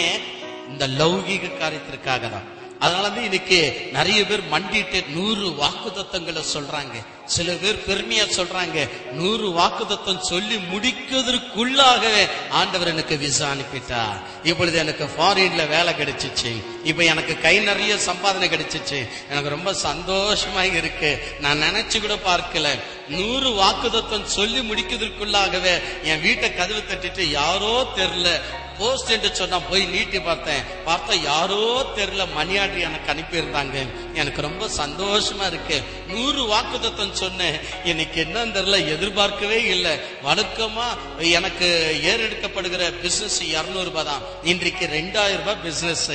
இந்த 0.71 0.87
லௌகிக 0.99 1.53
காரியத்திற்காக 1.61 2.23
தான். 2.35 2.49
அதனால 2.81 3.09
தான் 3.09 3.23
இன்னைக்கு 3.23 3.89
நிறைய 3.91 4.25
பேர் 4.25 4.49
மண்டிட்டு 4.51 5.09
நூறு 5.09 5.47
வாக்குதத்தங்களை 5.49 6.43
சொல்றாங்க. 6.53 7.05
சில 7.25 7.53
பேர் 7.53 7.83
பெருமையா 7.87 8.25
சொல்றாங்க. 8.35 8.89
நூறு 9.11 9.49
வாக்குதத்தம் 9.49 10.19
சொல்லி 10.19 10.55
முடிக்கிறதுக்குள்ளாகவே 10.55 12.29
ஆண்டவர் 12.49 12.87
எனக்கு 12.87 13.17
விசா 13.17 13.51
அனுப்பிட்டா. 13.51 14.03
இப்பொழுது 14.43 14.77
எனக்கு 14.77 15.09
ஃபாரின்ல 15.17 15.67
வேலை 15.67 15.93
கிடைச்சிச்சு. 15.93 16.53
இப்ப 16.83 17.03
எனக்கு 17.03 17.41
கை 17.41 17.59
நிறைய 17.59 17.95
சம்பாதனை 17.95 18.49
கிடைச்சிச்சு. 18.49 19.07
எனக்கு 19.29 19.49
ரொம்ப 19.49 19.71
சந்தோஷமா 19.71 20.73
இருக்கு. 20.75 21.23
நான் 21.39 21.61
நினைச்சு 21.61 22.01
கூட 22.01 22.15
பார்க்கல. 22.15 22.67
நூறு 23.11 23.49
வாக்குத்தத்தம் 23.49 24.23
சொல்லி 24.23 24.59
முடிக்கிறதுக்குள்ளாகவே 24.59 26.03
என் 26.03 26.21
வீட்டை 26.21 26.53
கதவு 26.53 26.79
தட்டிட்டு 26.79 27.21
யாரோ 27.21 27.87
தெரியல. 27.95 28.41
போஸ்ட் 28.77 29.09
என்று 29.09 29.35
சொன்னா 29.35 29.59
போய் 29.59 29.85
நீட்டி 29.85 30.19
பார்த்தேன். 30.19 30.61
பார்த்தா 30.85 31.23
யாரோ 31.23 31.85
தெரியல. 31.95 32.25
மணியாடி 32.37 32.79
எனக்கு 32.79 33.13
அனுப்பியிருந்தாங்க. 33.13 33.87
எனக்கு 34.13 34.41
ரொம்ப 34.41 34.67
சந்தோஷமா 34.77 35.47
இருக்கு. 35.47 35.83
நூறு 36.07 36.43
வாக்குத்தத்தம் 36.45 37.11
சொன்னேன். 37.11 37.59
எனக்கு 37.83 38.23
என்னன்னு 38.23 38.55
தெரியல. 38.57 38.85
எதிர்பார்க்கவே 38.87 39.63
இல்லை. 39.63 39.99
வழக்கமா 40.25 40.85
எனக்கு 41.19 41.97
ஏறெடுக்கப்படுகிற 42.03 42.93
பிசினஸ் 43.01 43.41
இருநூறு 43.41 43.83
ரூபாய் 43.83 44.03
தான். 44.03 44.21
இன்றைக்கு 44.43 44.85
ரெண்டாயிரம் 44.85 45.37
ரூபாய் 45.37 45.61
பிசினஸ் 45.63 46.11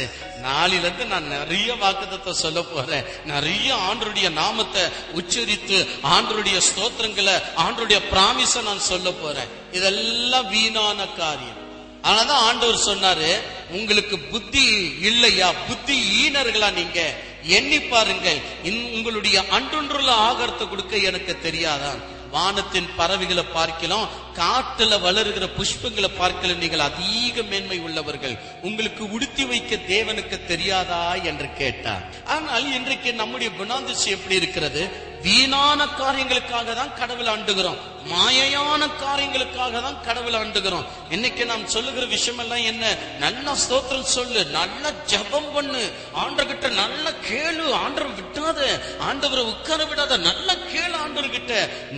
நாளில 0.46 0.78
இருந்து 0.78 1.06
நான் 1.06 1.24
நிறைய 1.24 1.74
வாக்குதத்தை 1.74 2.30
சொல்ல 2.30 2.62
போறேன். 2.62 3.04
நிறைய 3.24 3.74
ஆண்டருடைய 3.74 4.30
நாமத்தை 4.30 4.82
உச்சரித்து 5.14 5.86
ஆண்டருடைய 6.02 6.60
ஸ்தோத்திரங்களை 6.60 7.42
ஆண்டருடைய 7.56 8.00
பிராமிஸ 8.12 8.62
நான் 8.62 8.78
சொல்ல 8.78 9.10
போறேன். 9.10 9.46
இதெல்லாம் 9.72 10.48
வீணான 10.48 11.06
காரியம். 11.06 11.64
ஆனாதான் 12.02 12.40
ஆண்டவர் 12.40 12.86
சொன்னாரு 12.86 13.40
உங்களுக்கு 13.70 14.18
புத்தி 14.18 14.94
இல்லையா? 15.00 15.52
புத்தி 15.52 16.28
ஈனர்களா 16.28 16.72
நீங்க? 16.72 17.14
எண்ணி 17.42 17.80
பாருங்கள். 17.80 18.40
இன்- 18.64 18.92
உங்களுடைய 18.92 19.44
அன்றொன்றுள்ள 19.50 20.12
ஆகாரத்தை 20.12 20.68
கொடுக்க 20.68 20.96
எனக்கு 20.96 21.38
தெரியாதா 21.42 21.94
வானத்தின் 22.30 22.88
பறவைகளை 22.96 23.42
பார்க்கலாம் 23.42 24.08
காட்டுல 24.38 25.00
வளருகிற 25.06 25.46
புஷ்பங்களை 25.58 26.10
பார்க்கல 26.20 26.56
நீங்கள் 26.62 26.86
அதிக 26.88 27.42
மேன்மை 27.50 27.78
உள்ளவர்கள். 27.86 28.36
உங்களுக்கு 28.68 29.02
உடுத்தி 29.16 29.44
வைக்க 29.44 29.74
தேவனுக்கு 29.92 30.38
தெரியாதா 30.52 31.02
என்று 31.30 31.48
கேட்டார். 31.60 32.06
ஆனால் 32.36 32.72
இன்றைக்கு 32.78 33.12
நம்முடைய 33.22 33.50
குணாதிசி 33.60 34.08
எப்படி 34.16 34.34
இருக்கிறது? 34.42 34.84
வீணான 35.26 35.84
காரியங்களுக்காக 36.00 36.74
தான் 36.78 36.96
கடவுள் 36.98 37.30
ஆண்டுகிறோம். 37.34 37.78
மாயையான 38.10 38.82
காரியங்களுக்காக 39.04 39.80
தான் 39.86 40.02
கடவுள் 40.06 40.36
ஆண்டுகிறோம். 40.40 40.84
இன்னைக்கு 41.14 41.42
நாம் 41.50 41.64
சொல்லுகிற 41.74 42.04
விஷயம் 42.06 42.38
எல்லாம் 42.42 42.66
என்ன? 42.72 42.84
நல்ல 43.24 43.54
ஸ்தோத்திரம் 43.62 44.12
சொல்லு 44.16 44.40
நல்ல 44.58 44.92
ஜெபம் 45.12 45.50
பண்ணு. 45.54 45.82
ஆண்டர்கிட்ட 46.24 46.68
நல்ல 46.82 47.14
கேளு 47.28 47.64
ஆண்டவர் 47.84 48.16
விட்டாத. 48.18 48.60
ஆண்டவரை 49.08 49.44
உட்கார 49.54 49.80
விடாத 49.84 50.18
நல்ல 50.28 50.48
கேளு 50.72 50.96
ஆண்டவர்கிட்ட. 51.04 51.54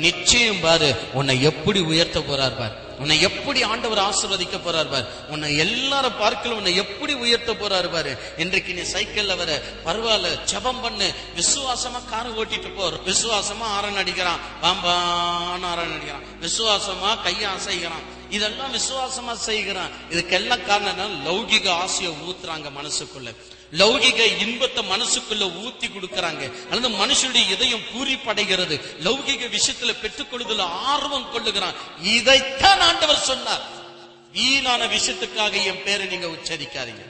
நிச்சயம் 0.06 0.62
பாரு 0.64 0.90
உன்னை 1.20 1.36
எப்படி 1.50 1.82
உயர்த்த 1.92 2.24
போறார் 2.28 2.58
பார். 2.58 2.76
உன்னை 2.98 3.20
எப்படி 3.20 3.62
ஆண்டவர் 3.62 3.98
ஆசிர்வதிக்க 3.98 4.56
போறார் 4.64 4.90
பார். 4.90 5.28
உன்னை 5.28 5.56
எல்லாரும் 5.56 6.20
பார்க்கல 6.20 6.50
உன்னை 6.50 6.76
எப்படி 6.76 7.12
உயர்த்த 7.12 7.52
போறாரு 7.52 7.92
பாரு. 7.92 8.18
இன்றைக்கு 8.36 8.74
நீ 8.74 8.80
சைக்கிள்ல 8.80 9.36
வர 9.36 9.62
பரவாயில்ல 9.84 10.38
ஜெபம் 10.52 10.82
பண்ணு 10.82 11.12
விசுவாசமா 11.36 12.00
காரை 12.10 12.32
ஓட்டிட்டு 12.32 12.74
போற 12.76 12.96
விசுவாசமா 13.06 13.66
ஆரன் 13.76 13.96
அடிக்கிறான். 13.96 14.40
பாம்பான 14.62 15.66
ஆரன் 15.66 15.92
அடிக்கிறான். 15.96 16.24
விசுவாசமா 16.40 17.22
கையை 17.22 17.50
அசைகிறான் 17.50 18.06
இதெல்லாம் 18.30 18.74
விசுவாசமா 18.74 19.34
செய்கிறான். 19.34 19.90
இதுக்கெல்லாம் 20.10 20.66
காரணம் 20.66 21.26
லௌகிக 21.26 21.70
ஆசையை 21.70 22.14
ஊத்துறாங்க 22.28 22.70
மனசுக்குள்ள. 22.80 23.34
லௌகிக 23.72 24.20
இன்பத்தை 24.38 24.84
மனசுக்குள்ள 24.84 25.44
ஊத்தி 25.64 25.86
கொடுக்கறாங்க. 25.88 26.52
அல்லது 26.70 26.88
மனுஷனுடைய 26.88 27.50
இதயம் 27.50 27.88
பூரிப்படைகிறது. 27.92 28.80
லௌகிக 29.04 29.50
விஷயத்துல 29.56 29.94
பெற்றுக்கொள்ளுதல 30.02 30.60
ஆர்வம் 30.60 31.30
கொள்ளுகிறான். 31.34 31.74
இதைத்தான் 32.00 32.80
ஆண்டவர் 32.80 33.26
சொன்னார். 33.30 33.64
வீணான 34.32 34.86
விஷயத்துக்காக 34.86 35.64
என் 35.64 35.82
பேரை 35.84 36.06
நீங்க 36.06 36.26
உச்சரிக்காதீங்க. 36.26 37.04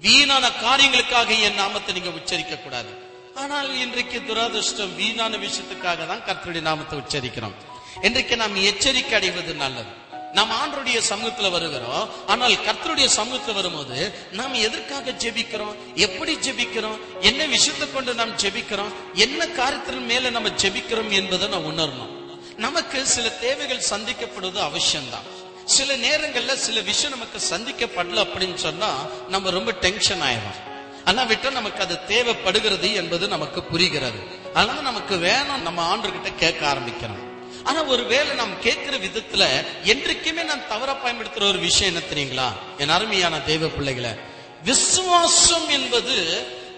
வீணான 0.00 0.48
காரியங்களுக்காக 0.48 1.40
என் 1.40 1.54
நாமத்தை 1.54 1.94
நீங்க 1.94 2.08
உச்சரிக்க 2.08 2.56
கூடாது 2.56 3.04
ஆனால் 3.34 3.78
இன்றைக்கு 3.78 4.18
துரதிருஷ்டம் 4.18 4.94
வீணான 4.94 5.36
விஷயத்துக்காக 5.36 6.06
தான் 6.06 6.24
கர்த்தருடைய 6.26 6.60
நாமத்தை 6.60 6.98
உச்சரிக்கிறோம். 6.98 7.54
இன்றைக்கு 8.02 8.36
நாம் 8.36 8.56
எச்சரிக்கை 8.56 9.14
அடைவது 9.18 9.54
நல்லது. 9.54 9.88
நாம் 10.36 10.52
ஆண்டருடைய 10.60 11.00
சமூகத்துல 11.10 11.50
வருகிறோம். 11.50 12.08
ஆனால் 12.26 12.52
கர்த்தருடைய 12.52 13.08
சமூகத்துல 13.16 13.52
வரும்போது 13.52 13.98
நாம் 14.32 14.54
எதற்காக 14.54 15.10
ஜெபிக்கிறோம்? 15.10 15.76
எப்படி 15.94 16.32
ஜெபிக்கிறோம்? 16.34 16.98
என்ன 17.20 17.46
விஷயத்தை 17.46 17.86
கொண்டு 17.92 18.14
நாம் 18.14 18.36
ஜெபிக்கிறோம்? 18.36 18.92
என்ன 19.14 19.46
காரியத்தின் 19.46 20.04
மேல 20.04 20.30
நம்ம 20.30 20.48
ஜெபிக்கிறோம் 20.48 21.08
என்பதை 21.08 21.48
நான் 21.48 21.68
உணரணும். 21.72 22.12
நமக்கு 22.56 23.06
சில 23.06 23.28
தேவைகள் 23.28 23.88
சந்திக்கப்படுவது 23.90 24.60
அவசியம்தான். 24.68 25.26
சில 25.64 25.96
நேரங்கள்ல 25.96 26.54
சில 26.54 26.80
விஷயம் 26.80 27.14
நமக்கு 27.16 27.38
சந்திக்கப்படல 27.50 28.24
அப்படின்னு 28.24 28.54
சொன்னா 28.54 28.90
நம்ம 29.28 29.50
ரொம்ப 29.50 29.70
டென்ஷன் 29.72 30.22
ஆயிடும் 30.22 30.58
ஆனா 31.04 31.22
விட்டா 31.22 31.50
நமக்கு 31.50 31.82
அது 31.82 32.04
தேவைப்படுகிறது 32.04 32.94
என்பது 32.94 33.28
நமக்கு 33.28 33.62
புரிகிறது. 33.62 34.20
அதனால 34.54 34.80
நமக்கு 34.80 35.16
வேணும் 35.16 35.62
நம்ம 35.62 35.80
ஆண்டுகிட்ட 35.96 36.28
கேட்க 36.34 36.62
ஆரம்பிக்கிறோம். 36.72 37.24
ஆனா 37.66 37.84
ஒருவேளை 37.84 38.34
நாம் 38.34 38.60
கேட்கிற 38.60 38.96
விதத்துல 38.96 39.44
என்றைக்குமே 39.84 40.42
நான் 40.42 40.68
தவற 40.68 40.92
பயன்படுத்துற 41.04 41.48
ஒரு 41.48 41.58
விஷயம் 41.58 41.94
என்ன 41.94 42.06
தெரியுங்களா? 42.10 42.48
என் 42.78 42.88
அருமையான 42.88 43.40
தெய்வ 43.40 43.68
பிள்ளைகளை 43.68 44.12
விசுவாசம் 44.62 45.68
என்பது 45.68 46.16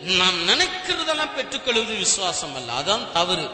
நாம் 0.00 0.48
நினைக்கிறதெல்லாம் 0.48 1.34
பெற்றுக்கொள்வது 1.36 1.94
விசுவாசம் 1.96 2.54
அல்ல 2.54 2.72
அதான் 2.72 3.12
தவறு. 3.12 3.46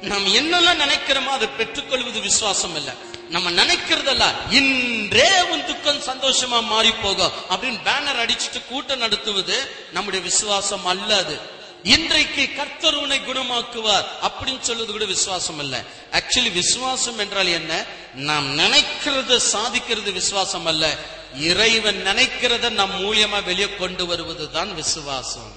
நாம் 0.00 0.26
என்னெல்லாம் 0.26 0.82
நினைக்கிறோமோ 0.84 1.30
அதை 1.36 1.48
பெற்றுக்கொள்வது 1.48 2.20
விசுவாசம் 2.20 2.74
அல்ல 2.74 2.90
நம்ம 3.30 3.50
நினைக்கிறதல்ல 3.50 4.24
இன்றே 4.50 5.30
உன் 5.50 5.64
துக்கம் 5.64 6.02
சந்தோஷமா 6.10 6.58
மாறி 6.64 6.92
போகும் 7.02 7.32
அப்படின்னு 7.50 7.80
பேனர் 7.84 8.20
அடிச்சுட்டு 8.24 8.60
கூட்டம் 8.68 8.98
நடத்துவது 8.98 9.56
நம்முடைய 9.92 10.24
விசுவாசம் 10.24 10.86
அல்ல 10.86 11.16
அது. 11.16 11.36
இன்றைக்கு 11.82 12.48
கர்த்தர் 12.56 12.94
உன்னை 12.94 13.20
குணமாக்குவார் 13.20 14.04
அப்படின்னு 14.22 14.60
சொல்வது 14.60 14.92
கூட 14.92 15.04
விசுவாசம் 15.04 15.58
அல்ல. 15.58 15.82
ஆக்சுவலி 16.12 16.52
விசுவாசம் 16.52 17.18
என்றால் 17.18 17.46
என்ன? 17.46 17.84
நாம் 18.14 18.58
நினைக்கிறத 18.58 19.40
சாதிக்கிறது 19.52 20.12
விசுவாசம் 20.12 20.66
அல்ல. 20.66 20.96
இறைவன் 21.36 22.06
நினைக்கிறத 22.06 22.70
நம் 22.70 23.00
மூலியமா 23.00 23.44
வெளியே 23.44 23.68
கொண்டு 23.78 24.06
வருவதுதான் 24.06 24.74
விசுவாசம். 24.74 25.52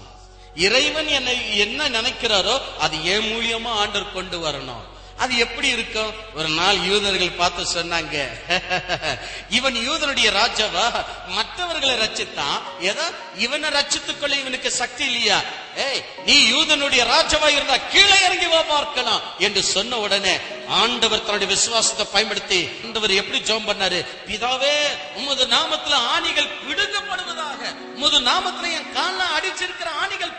இறைவன் 0.55 1.07
என்னை 1.07 1.57
என்ன 1.57 1.89
நினைக்கிறாரோ 1.89 2.61
அது 2.79 3.05
என் 3.05 3.31
மூலியமா 3.31 3.69
ஆண்டர் 3.69 4.13
கொண்டு 4.13 4.39
வரணும். 4.39 4.90
அது 5.21 5.33
எப்படி 5.37 5.67
இருக்கும்? 5.69 6.11
ஒரு 6.35 6.49
நாள் 6.51 6.77
யூதர்கள் 6.85 7.39
பார்த்து 7.39 7.63
சொன்னாங்க 7.73 8.15
இவன் 9.57 9.77
யூதனுடைய 9.87 10.27
ராஜாவா? 10.37 10.85
மற்றவர்களை 11.35 11.95
ரச்சித்தான். 11.95 12.57
ஏதோ 12.89 13.05
இவனை 13.45 13.69
ரச்சித்துக்கொள்ள 13.71 14.33
இவனுக்கு 14.41 14.69
சக்தி 14.73 15.03
இல்லையா? 15.09 15.37
ஏய் 15.81 15.99
நீ 16.25 16.35
யூதனுடைய 16.51 17.01
ராஜாவா 17.11 17.49
இருந்தா 17.49 17.77
கீழே 17.91 18.17
இறங்கி 18.23 18.47
வா 18.47 18.61
பார்க்கலாம் 18.67 19.21
என்று 19.39 19.61
சொன்ன 19.69 19.99
உடனே 19.99 20.33
ஆண்டவர் 20.79 21.23
தன்னுடைய 21.23 21.49
விசுவாசத்தை 21.53 22.05
பயன்படுத்தி 22.09 22.59
ஆண்டவர் 22.81 23.13
எப்படி 23.13 23.39
ஜோம் 23.43 23.67
பண்ணாரு? 23.69 23.99
பிதாவே 24.27 24.75
உமது 25.19 25.45
நாமத்துல 25.53 25.95
ஆணிகள் 26.13 26.51
பிடுங்கப்படுவதாக 26.61 27.61
உமது 27.95 28.19
நாமத்துல 28.27 28.71
என் 28.77 28.91
கால 28.93 29.19
அடிச்சிருக்கிற 29.37 29.89
ஆணிகள் 30.03 30.35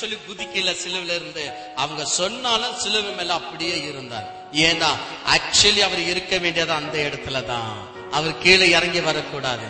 சொல்லி 0.00 0.16
குதிக்கல 0.28 0.72
சிலுவில 0.82 1.14
இருந்து 1.18 1.44
அவங்க 1.76 2.04
சொன்னாலும் 2.04 2.78
சிலுவை 2.78 3.12
மேல 3.12 3.34
அப்படியே 3.40 3.76
இருந்தார். 3.90 4.28
ஏன்னா 4.66 4.90
ஆக்சுவலி 5.34 5.82
அவர் 5.88 6.02
இருக்க 6.12 6.38
வேண்டியது 6.38 6.72
அந்த 6.72 6.96
இடத்துல 6.98 7.44
தான் 7.44 7.70
அவர் 8.10 8.38
கீழே 8.38 8.68
இறங்கி 8.78 9.00
வரக்கூடாது. 9.00 9.68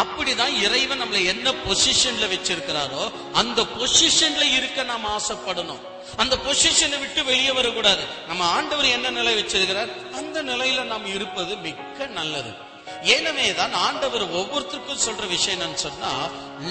அப்படிதான் 0.00 0.54
இறைவன் 0.62 1.02
நம்மளை 1.02 1.22
என்ன 1.24 1.52
பொசிஷன்ல 1.66 2.26
வச்சிருக்கிறாரோ 2.32 3.04
அந்த 3.32 3.60
பொசிஷன்ல 3.78 4.42
இருக்க 4.58 4.82
நாம் 4.82 5.06
ஆசைப்படணும். 5.16 5.82
அந்த 6.16 6.34
பொசிஷனை 6.46 6.98
விட்டு 6.98 7.20
வெளியே 7.24 7.52
வரக்கூடாது. 7.52 8.04
நம்ம 8.28 8.44
ஆண்டவர் 8.56 8.94
என்ன 8.96 9.10
நிலை 9.10 9.32
வச்சிருக்கிறார்? 9.38 9.92
அந்த 10.12 10.42
நிலையில 10.42 10.84
நாம் 10.92 11.06
இருப்பது 11.14 11.56
மிக்க 11.56 12.06
நல்லது. 12.18 12.52
எனவே 13.04 13.54
தான் 13.54 13.72
ஆண்டவர் 13.72 14.22
ஒவ்வொருத்தருக்கும் 14.22 15.04
சொல்ற 15.06 15.26
விஷயம் 15.26 15.56
என்னன்னு 15.56 15.84
சொன்னா 15.86 16.12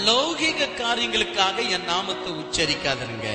லௌகிக 0.07 0.69
காரியங்களுக்காக 0.81 1.57
என் 1.69 1.85
நாமத்தை 1.85 2.31
உச்சரிக்காதருங்க. 2.33 3.27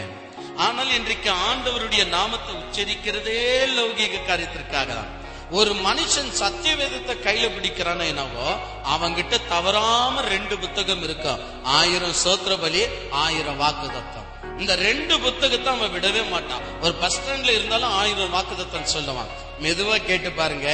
ஆனால் 0.57 0.87
இன்றைக்கு 0.87 1.31
ஆண்டவருடைய 1.31 2.09
நாமத்தை 2.09 2.55
உச்சரிக்கிறதே 2.55 3.41
லௌகிக 3.77 4.25
காரியத்திற்காக 4.27 4.87
தான் 4.95 5.21
ஒரு 5.51 5.75
மனுஷன் 5.75 6.31
சத்திய 6.31 6.77
வேதத்தை 6.77 7.15
கையில 7.17 7.47
பிடிக்கிறானோ 7.55 8.05
என்னவோ 8.13 8.47
அவங்கிட்ட 8.95 9.39
தவறாம 9.49 10.21
ரெண்டு 10.21 10.59
புத்தகம் 10.59 11.03
இருக்கும் 11.03 11.41
ஆயிரம் 11.63 12.17
சோத்திர 12.25 12.57
பலி 12.57 12.83
ஆயிரம் 13.11 13.57
வாக்கு 13.57 13.89
தத்தம் 13.89 14.29
இந்த 14.59 14.75
ரெண்டு 14.77 15.21
புத்தகத்தை 15.21 15.73
அவன் 15.73 15.91
விடவே 15.91 16.31
மாட்டான். 16.31 16.65
ஒரு 16.81 16.95
பஸ் 16.95 17.17
ஸ்டாண்ட்ல 17.17 17.55
இருந்தாலும் 17.59 17.91
ஆயிரம் 17.91 18.35
வாக்குதத்தம் 18.35 18.93
சொல்லுவான். 18.95 19.31
மெதுவா 19.61 19.97
கேட்டு 19.97 20.33
பாருங்க. 20.33 20.69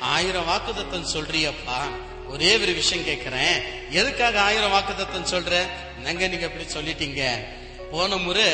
ஆயிரம் 0.00 0.48
வாக்குதத்தம் 0.48 1.06
சொல்றியப்பா. 1.12 1.90
ஒரே 2.28 2.58
ஒரு 2.58 2.72
விஷயம் 2.72 3.04
கேட்கிறேன் 3.04 3.62
எதுக்காக 3.90 4.40
ஆயிரம் 4.40 4.72
வாக்குதத்தம் 4.72 5.28
சொல்ற? 5.30 5.66
நங்க 6.00 6.26
நீங்க 6.26 6.46
இப்படி 6.46 6.64
சொல்லிட்டீங்க? 6.64 7.44
போன 7.90 8.16
முறை 8.16 8.44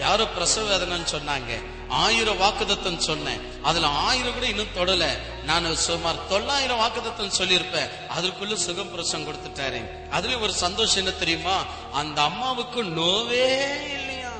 யாரோ 0.00 0.26
பிரசவ 0.26 0.76
வேதனைன்னு 0.76 1.06
சொன்னாங்க. 1.12 1.64
ஆயிரம் 1.88 2.40
வாக்குதத்தம் 2.40 2.96
சொன்னேன். 2.96 3.40
அதுல 3.62 3.86
ஆயிரம் 3.86 4.32
கூட 4.32 4.46
இன்னும் 4.46 4.74
தொடல. 4.76 5.08
நான் 5.44 5.76
சுமார் 5.76 6.26
தொள்ளாயிரம் 6.28 6.78
வாக்குதத்தம் 6.78 7.30
சொல்லியிருப்பேன். 7.38 7.90
அதற்குள்ள 8.18 8.54
சுகம் 8.54 8.90
பிரசவம் 8.90 9.34
கொடுத்துட்டாரு. 9.34 10.08
அதுல 10.10 10.38
ஒரு 10.38 10.54
சந்தோஷம் 10.54 11.04
என்ன 11.04 11.18
தெரியுமா? 11.18 11.64
அந்த 11.92 12.22
அம்மாவுக்கு 12.22 12.84
நோவே 12.84 13.82
இல்லையா? 13.84 14.30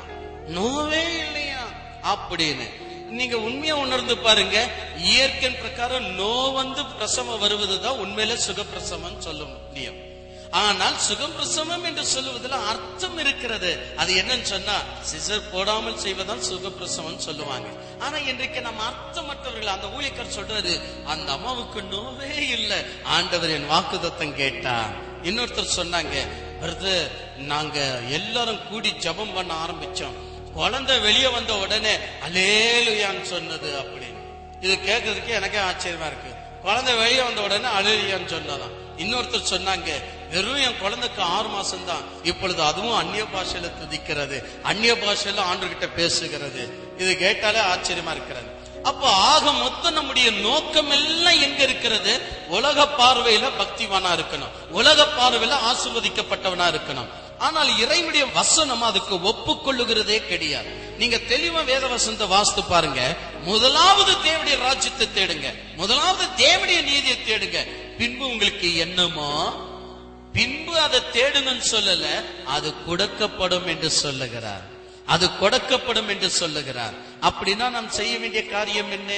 நோவே 0.48 1.18
இல்லையா? 1.18 1.64
அப்படின்னு. 2.02 2.81
நீங்க 3.18 3.36
உண்மையா 3.48 3.74
உணர்ந்து 3.84 4.14
பாருங்க. 4.26 4.56
இயற்கை 5.10 5.50
பிரகாரம் 5.62 6.08
நோ 6.20 6.32
வந்து 6.60 6.82
பிரசவம் 6.94 7.42
வருவதுதான் 7.44 8.00
உண்மையில 8.04 8.38
சுகப்பிரசவம் 8.46 9.22
சொல்ல 9.26 9.42
முடியும் 9.52 10.00
ஆனால் 10.60 10.96
சுகம் 11.04 11.34
பிரசவம் 11.36 11.84
என்று 11.88 12.02
சொல்லுவதில் 12.12 12.64
அர்த்தம் 12.70 13.18
இருக்கிறது. 13.22 13.70
அது 14.00 14.10
என்னன்னு 14.22 14.48
சொன்னா 14.52 14.74
சிசர் 15.10 15.46
போடாமல் 15.52 16.02
செய்வதால் 16.02 16.48
சுகப்பிரசவம் 16.48 17.22
சொல்லுவாங்க. 17.26 17.68
ஆனா 18.04 18.16
இன்றைக்கு 18.30 18.60
நம்ம 18.66 18.82
அர்த்தமற்றவர்கள் 18.90 19.74
அந்த 19.74 19.88
ஊழியக்கார் 19.96 20.36
சொல்றாரு 20.38 20.74
அந்த 21.14 21.28
அம்மாவுக்கு 21.36 21.82
நோவே 21.94 22.34
இல்லை. 22.56 22.80
ஆண்டவர் 23.16 23.54
என் 23.56 23.70
வாக்குதத்தம் 23.74 24.38
கேட்டா 24.42 24.76
இன்னொருத்தர் 25.28 25.76
சொன்னாங்க 25.78 26.16
பிரதர் 26.62 27.10
நாங்க 27.52 27.78
எல்லாரும் 28.18 28.62
கூடி 28.68 28.92
ஜெபம் 29.06 29.34
பண்ண 29.38 29.52
ஆரம்பிச்சோம். 29.64 30.18
குழந்தை 30.54 30.98
வெளியே 30.98 31.28
வந்த 31.28 31.56
உடனே 31.56 31.96
அலேலுயான்னு 31.96 33.22
சொன்னது 33.22 33.68
அப்படின்னு. 33.80 34.20
இது 34.60 34.74
கேட்கறதுக்கு 34.74 35.28
எனக்கே 35.28 35.58
ஆச்சரியமா 35.58 36.06
இருக்கு. 36.06 36.30
குழந்தை 36.62 36.94
வெளியே 36.94 37.22
வந்த 37.22 37.40
உடனே 37.40 37.66
அலேலுயான்னு 37.66 38.32
சொன்னதான் 38.34 38.80
இன்னொருத்தர் 38.96 39.50
சொன்னாங்க 39.50 39.90
வெறும் 40.30 40.56
என் 40.56 40.78
குழந்தைக்கு 40.78 41.22
ஆறு 41.22 41.48
மாசம் 41.48 41.84
தான் 41.84 42.02
இப்பொழுது 42.22 42.62
அதுவும் 42.62 42.94
அந்நிய 42.94 43.22
பாஷையில 43.22 43.70
துதிக்கிறது. 43.80 44.62
அந்நிய 44.62 44.92
பாஷையில 44.92 45.40
ஆண்டுகிட்ட 45.52 45.88
பேசுகிறது. 45.96 46.62
இது 46.98 47.16
கேட்டாலே 47.16 47.58
ஆச்சரியமா 47.58 48.10
இருக்கிறது. 48.10 48.60
அப்போ 48.82 49.08
ஆக 49.08 49.52
மொத்தம் 49.52 49.92
நம்முடைய 49.92 50.30
நோக்கம் 50.30 50.90
எல்லாம் 50.90 51.40
எங்க 51.40 51.62
இருக்கிறது? 51.62 52.20
உலக 52.48 52.88
பார்வையில 52.98 53.50
பக்திவானா 53.58 54.12
இருக்கணும். 54.18 54.70
உலக 54.70 55.02
பார்வையில 55.02 55.54
ஆசிர்வதிக்கப்பட்டவனா 55.72 56.66
இருக்கணும். 56.70 57.08
ஆனால் 57.46 57.70
இறைவனுடைய 57.82 58.24
வசனம் 58.38 58.82
அதுக்கு 58.88 59.14
ஒப்புக்கொள்ளுகிறதே 59.30 60.18
கிடையாது. 60.26 60.70
நீங்க 61.00 61.16
தெளிவா 61.32 61.60
வேத 61.70 61.84
வசனத்தை 61.86 62.26
வாசித்து 62.32 62.62
பாருங்க. 62.64 63.02
முதலாவது 63.44 64.12
தேவடைய 64.26 64.56
ராஜ்யத்தை 64.68 65.06
தேடுங்க. 65.16 65.48
முதலாவது 65.76 66.24
தேவடைய 66.44 66.78
நீதியை 66.90 67.16
தேடுங்க. 67.30 67.60
பின்பு 67.98 68.24
உங்களுக்கு 68.26 68.68
என்னமோ 68.76 69.32
பின்பு 70.36 70.74
அதை 70.80 71.00
தேடுங்கன்னு 71.12 71.66
சொல்லல 71.70 72.04
அது 72.56 72.68
கொடுக்கப்படும் 72.88 73.66
என்று 73.72 73.90
சொல்லுகிறார். 74.02 74.66
அது 75.14 75.26
கொடுக்கப்படும் 75.40 76.10
என்று 76.14 76.30
சொல்லுகிறார். 76.40 76.94
அப்படின்னா 77.28 77.66
நாம் 77.76 77.96
செய்ய 77.98 78.12
வேண்டிய 78.18 78.42
காரியம் 78.46 78.92
என்ன? 78.98 79.12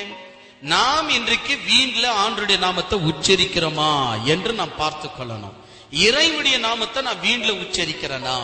நாம் 0.74 1.08
இன்றைக்கு 1.18 1.54
வீண்ல 1.68 2.04
ஆண்டுடைய 2.22 2.58
நாமத்தை 2.58 2.98
உச்சரிக்கிறோமா 3.10 3.90
என்று 4.24 4.52
நாம் 4.60 4.78
பார்த்து 4.82 5.08
கொள்ளணும். 5.08 5.56
இறைவனுடைய 6.02 6.58
நாமத்தை 6.58 7.02
நான் 7.02 7.22
வீண்ல 7.22 7.50
உச்சரிக்கிறேனா? 7.64 8.38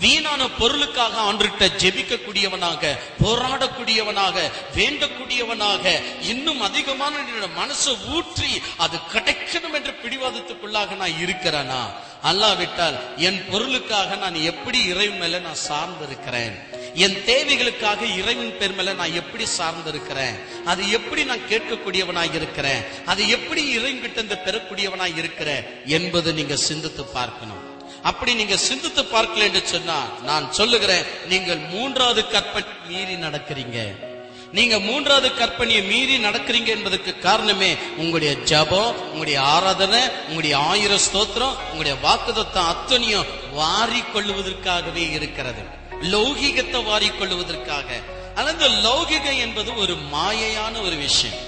வீணான 0.00 0.48
பொருளுக்காக 0.58 1.14
ஆண்டுகிட்ட 1.20 1.64
ஜெபிக்கக்கூடியவனாக 1.82 2.82
போராடக்கூடியவனாக 3.22 4.36
வேண்டக்கூடியவனாக 4.74 5.84
இன்னும் 6.22 6.60
அதிகமான 6.60 7.14
என்னோட 7.22 7.48
மனசை 7.56 7.94
ஊற்றி 8.16 8.50
அது 8.76 8.98
கிடைக்கணும் 9.12 9.74
என்ற 9.74 9.92
பிடிவாதத்துக்குள்ளாக 10.02 10.96
நான் 10.96 11.20
இருக்கிறேனா? 11.24 11.82
அல்லாவிட்டால் 12.22 12.96
என் 13.18 13.40
பொருளுக்காக 13.50 14.16
நான் 14.16 14.34
எப்படி 14.34 14.78
இறைவு 14.84 15.14
மேல 15.14 15.38
நான் 15.38 15.64
சார்ந்திருக்கிறேன்? 15.68 16.56
என் 16.94 17.16
தேவைகளுக்காக 17.26 18.16
இறைவன் 18.16 18.58
பேர் 18.58 18.74
மேல 18.74 18.92
நான் 18.92 19.12
எப்படி 19.12 19.44
சார்ந்திருக்கிறேன்? 19.58 20.36
அது 20.64 20.90
எப்படி 20.90 21.24
நான் 21.24 21.48
கேட்கக்கூடியவனாய் 21.48 22.34
இருக்கிறேன்? 22.34 22.84
அது 23.06 23.28
எப்படி 23.28 23.70
இறைவன் 23.70 24.00
கிட்ட 24.00 24.20
இருந்து 24.20 24.38
பெறக்கூடியவனாய் 24.44 25.16
இருக்கிறேன்? 25.16 25.64
என்பது 25.84 26.32
நீங்க 26.32 26.56
சிந்தித்து 26.56 27.04
பார்க்கணும். 27.04 27.76
அப்படி 28.02 28.34
நீங்க 28.34 28.56
சிந்தித்து 28.56 29.02
பார்க்கல 29.02 29.36
என்று 29.36 29.62
சொன்னா 29.64 30.04
நான் 30.24 30.52
சொல்லுகிறேன் 30.52 31.04
நீங்கள் 31.28 31.58
மூன்றாவது 31.58 32.26
கற்பனை 32.26 32.68
மீறி 32.88 33.14
நடக்கிறீங்க. 33.14 34.06
நீங்க 34.52 34.78
மூன்றாவது 34.78 35.28
கற்பனையை 35.28 35.86
மீறி 35.88 36.24
நடக்கிறீங்க 36.24 36.66
என்பதற்கு 36.66 37.18
காரணமே 37.18 37.76
உங்களுடைய 37.96 38.34
ஜபம் 38.34 39.00
உங்களுடைய 39.00 39.40
ஆராதனை 39.40 40.00
உங்களுடைய 40.22 40.58
ஆயிர 40.58 40.94
ஸ்தோத்திரம் 40.94 41.58
உங்களுடைய 41.72 41.98
வாக்குதத்தம் 42.02 42.66
அத்தனையும் 42.66 43.26
வாரி 43.52 44.02
கொள்ளுவதற்காகவே 44.14 45.10
இருக்கிறது. 45.10 45.77
லௌகிகத்தை 46.02 46.84
வாரி 46.84 47.08
கொள்ளுவதற்காக 47.08 47.86
ஆனா 48.34 48.48
இந்த 48.48 48.68
லௌகிகம் 48.68 49.38
என்பது 49.38 49.76
ஒரு 49.76 49.96
மாயையான 50.12 50.82
ஒரு 50.82 50.96
விஷயம். 50.96 51.38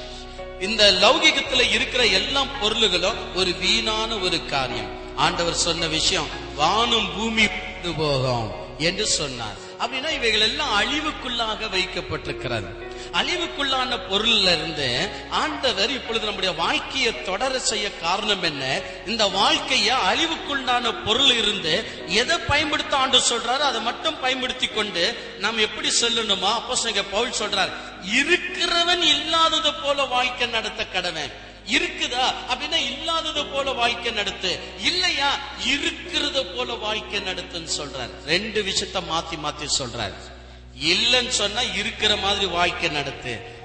இந்த 0.61 0.93
லௌகிகத்துல 0.93 1.71
இருக்கிற 1.71 2.07
எல்லா 2.07 2.45
பொருள்களும் 2.61 3.35
ஒரு 3.35 3.55
வீணான 3.55 4.17
ஒரு 4.17 4.47
காரியம். 4.47 5.17
ஆண்டவர் 5.17 5.55
சொன்ன 5.55 5.87
விஷயம் 5.87 6.27
வானம் 6.57 7.09
பூமி 7.17 7.47
போகும் 7.97 8.51
என்று 8.79 9.07
சொன்னார். 9.07 9.70
அப்படின்னா 9.81 10.11
இவைகள் 10.11 10.41
எல்லாம் 10.41 10.83
அழிவுக்குள்ளாக 10.83 11.69
வைக்கப்பட்டிருக்கிறது. 11.71 12.89
அழிவுக்குள்ளான 13.13 13.99
பொருள்ல 14.11 14.43
இருந்து 14.43 15.09
ஆண்டவர் 15.31 15.91
இப்பொழுது 15.91 16.25
நம்முடைய 16.25 16.55
வாழ்க்கையை 16.55 17.23
தொடர 17.23 17.59
செய்ய 17.59 17.99
காரணம் 17.99 18.43
என்ன? 18.43 18.81
இந்த 19.07 19.25
வாழ்க்கைய 19.25 19.95
அழிவுக்குள்ளான 20.11 21.05
பொருள் 21.05 21.37
இருந்து 21.37 22.05
எதை 22.07 22.39
பயன்படுத்த 22.39 22.97
ஆண்டு 22.97 23.19
சொல்றாரு 23.19 23.59
அதை 23.59 23.81
மட்டும் 23.81 24.21
பயன்படுத்தி 24.21 24.67
கொண்டு 24.67 25.37
நாம் 25.39 25.59
எப்படி 25.59 25.89
சொல்லணுமா? 26.01 26.53
அப்போ 26.53 26.79
பவுல் 27.11 27.39
சொல்றார் 27.39 27.73
இருக்கிறவன் 28.21 29.03
இல்லாதது 29.03 29.75
போல 29.75 30.05
வாழ்க்கை 30.05 30.47
நடத்த 30.47 30.87
கடவன். 30.95 31.49
இருக்குதா 31.77 32.35
அப்படின்னா 32.49 32.75
இல்லாதது 32.75 33.47
போல 33.47 33.71
வாழ்க்கை 33.71 34.13
நடத்து. 34.13 34.59
இல்லையா? 34.81 35.39
இருக்கிறது 35.67 36.47
போல 36.47 36.75
வாழ்க்கை 36.75 37.21
நடத்துன்னு 37.21 37.69
சொல்றார். 37.79 38.25
ரெண்டு 38.27 38.63
விஷயத்த 38.63 39.03
மாத்தி 39.13 39.39
மாத்தி 39.45 39.69
சொல்றாரு. 39.79 40.15
இல்லைன்னு 40.85 41.29
சொன்னா 41.29 41.61
இருக்கிற 41.61 42.17
மாதிரி 42.17 42.47
வாழ்க்கை 42.47 42.89
நடத்து. 42.89 43.59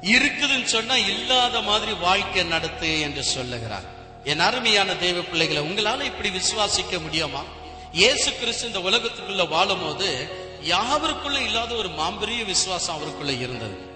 இருக்குதுன்னு 0.00 0.64
சொன்னா 0.64 0.96
இல்லாத 0.96 1.60
மாதிரி 1.60 1.92
வாழ்க்கை 1.92 2.42
நடத்து 2.42 3.00
என்று 3.00 3.22
சொல்லுகிறார். 3.22 3.84
என் 4.24 4.40
அருமையான 4.40 4.94
தெய்வ 4.94 5.20
பிள்ளைகளை 5.20 5.62
உங்களால 5.62 6.02
இப்படி 6.02 6.28
விசுவாசிக்க 6.28 7.00
முடியுமா? 7.00 7.42
இயேசு 7.92 8.34
கிறிஸ்து 8.34 8.66
இந்த 8.66 8.78
உலகத்துக்குள்ள 8.78 9.48
வாழும் 9.48 9.84
போது 9.84 10.28
யாவருக்குள்ள 10.62 11.44
இல்லாத 11.44 11.74
ஒரு 11.74 11.88
மாம்பெரிய 11.88 12.44
விசுவாசம் 12.44 12.94
அவருக்குள்ள 12.94 13.32
இருந்தது. 13.32 13.94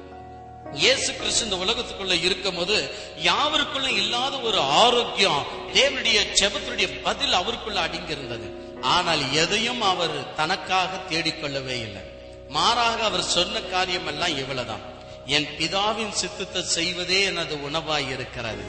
இயேசு 0.74 1.16
கிறிஸ்து 1.16 1.44
இந்த 1.44 1.56
உலகத்துக்குள்ள 1.56 2.22
இருக்கும் 2.22 2.54
போது 2.54 2.90
யாவருக்குள்ள 3.22 3.86
இல்லாத 3.86 4.38
ஒரு 4.38 4.58
ஆரோக்கியம் 4.58 5.46
தேவனுடைய 5.72 6.18
செபத்தினுடைய 6.40 7.00
பதில் 7.02 7.32
அவருக்குள்ள 7.32 7.80
அடங்கி 7.80 8.12
இருந்தது 8.12 8.78
ஆனால் 8.80 9.32
எதையும் 9.32 9.82
அவர் 9.82 10.34
தனக்காக 10.34 11.00
தேடிக்கொள்ளவே 11.10 11.76
இல்லை. 11.86 12.02
மாறாக 12.48 13.04
அவர் 13.04 13.22
சொன்ன 13.22 13.60
காரியம் 13.60 14.06
எல்லாம் 14.06 14.36
இவ்வளவுதான். 14.36 14.80
என் 15.26 15.48
பிதாவின் 15.58 16.10
சித்தத்தை 16.10 16.62
செய்வதே 16.62 17.22
எனது 17.22 17.56
உணவாய் 17.56 18.10
இருக்கிறது 18.10 18.64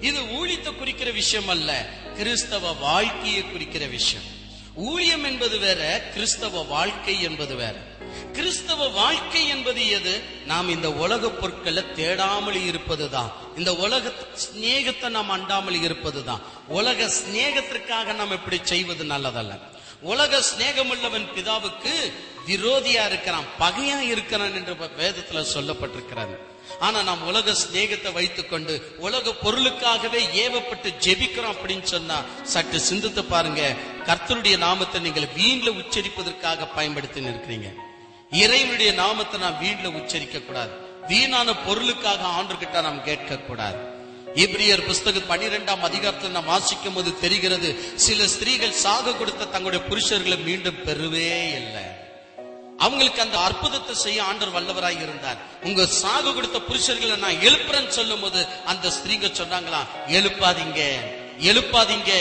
இது 0.00 0.20
ஊழியத்தை 0.20 0.76
குறிக்கிற 0.76 1.10
விஷயம் 1.10 1.48
அல்ல 1.48 1.86
கிறிஸ்தவ 2.16 2.72
வாழ்க்கையை 2.72 3.42
குறிக்கிற 3.42 3.86
விஷயம். 3.86 4.24
ஊழியம் 4.74 5.24
என்பது 5.24 5.58
வேற 5.58 6.10
கிறிஸ்தவ 6.14 6.62
வாழ்க்கை 6.62 7.22
என்பது 7.22 7.54
வேற. 7.54 7.95
கிறிஸ்தவ 8.36 8.88
வாழ்க்கை 8.88 9.48
என்பது 9.48 9.88
எது? 9.88 10.14
நாம் 10.46 10.68
இந்த 10.68 10.92
உலக 10.92 11.30
பொருட்களை 11.30 11.82
தேடாமல் 11.96 12.66
இருப்பதுதான். 12.66 13.30
இந்த 13.56 13.74
உலக 13.74 14.12
சிநேகத்தை 14.44 15.08
நாம் 15.08 15.30
அண்டாமல் 15.30 15.82
இருப்பதுதான். 15.82 16.42
உலக 16.68 17.08
சிநேகத்திற்காக 17.18 18.14
நாம் 18.14 18.30
இப்படி 18.30 18.58
செய்வது 18.62 19.04
நல்லதல்ல. 19.04 19.54
உலக 20.00 20.42
சிநேகமுள்ளவன் 20.50 21.30
பிதாவுக்கு 21.36 21.94
விரோதியா 22.46 23.04
இருக்கிறான் 23.06 23.48
பகையா 23.60 23.98
இருக்கிறான் 24.00 24.54
என்று 24.54 24.74
வேதத்துல 25.00 25.44
சொல்லப்பட்டிருக்கிறது. 25.54 26.36
ஆனா 26.78 27.02
நாம் 27.02 27.26
உலக 27.26 27.54
சிநேகத்தை 27.62 28.12
வைத்துக்கொண்டு 28.12 28.74
உலக 28.98 29.34
பொருளுக்காகவே 29.42 30.20
ஏவப்பட்டு 30.44 30.88
ஜெபிக்கிறோம் 31.06 31.54
அப்படின்னு 31.54 31.82
சொன்னா 31.82 32.18
சற்று 32.42 32.80
சிந்தித்து 32.80 33.24
பாருங்க. 33.24 33.62
கர்த்தருடைய 34.06 34.56
நாமத்தை 34.58 35.00
நீங்கள் 35.00 35.32
வீண்ல 35.36 35.74
உச்சரிப்பதற்காக 35.82 36.68
பயன்படுத்தி 36.74 37.20
இருக்கிறீங்க 37.20 37.70
இறைவனுடைய 38.32 38.92
நாமத்தை 38.92 39.40
நான் 39.40 39.60
வீண்ல 39.62 39.90
உச்சரிக்க 39.98 40.38
கூடாது 40.38 40.72
வீணான 41.08 41.48
பொருளுக்காக 41.66 42.22
ஆண்டுகிட்ட 42.38 42.80
நாம் 42.86 43.04
கேட்க 43.04 43.36
கூடாது 43.38 43.78
இப்ரியர் 44.44 44.86
புஸ்தகம் 44.86 45.28
பனிரெண்டாம் 45.28 45.84
அதிகாரத்தில் 45.88 46.34
நாம் 46.36 46.50
வாசிக்கும் 46.52 46.96
போது 46.96 47.10
தெரிகிறது 47.20 47.68
சில 48.06 48.26
ஸ்திரீகள் 48.26 48.80
சாக 48.84 49.12
கொடுத்த 49.12 49.44
தங்களுடைய 49.44 49.82
புருஷர்களை 49.90 50.44
மீண்டும் 50.44 50.82
பெறவே 50.86 51.30
இல்லை. 51.60 51.84
அவங்களுக்கு 52.78 53.20
அந்த 53.20 53.38
அற்புதத்தை 53.38 53.94
செய்ய 53.94 54.22
ஆண்டர் 54.22 54.54
வல்லவராய் 54.56 55.00
இருந்தார். 55.02 55.38
உங்க 55.62 55.86
சாகு 56.02 56.34
கொடுத்த 56.34 56.58
புருஷர்களை 56.68 57.16
நான் 57.18 57.42
எழுப்புறேன்னு 57.48 57.96
சொல்லும் 57.98 58.20
போது 58.20 58.46
அந்த 58.72 58.90
ஸ்திரீங்க 58.90 59.26
சொன்னாங்களா 59.26 59.80
எழுப்பாதீங்க 60.18 60.82
எழுப்பாதீங்க. 61.50 62.12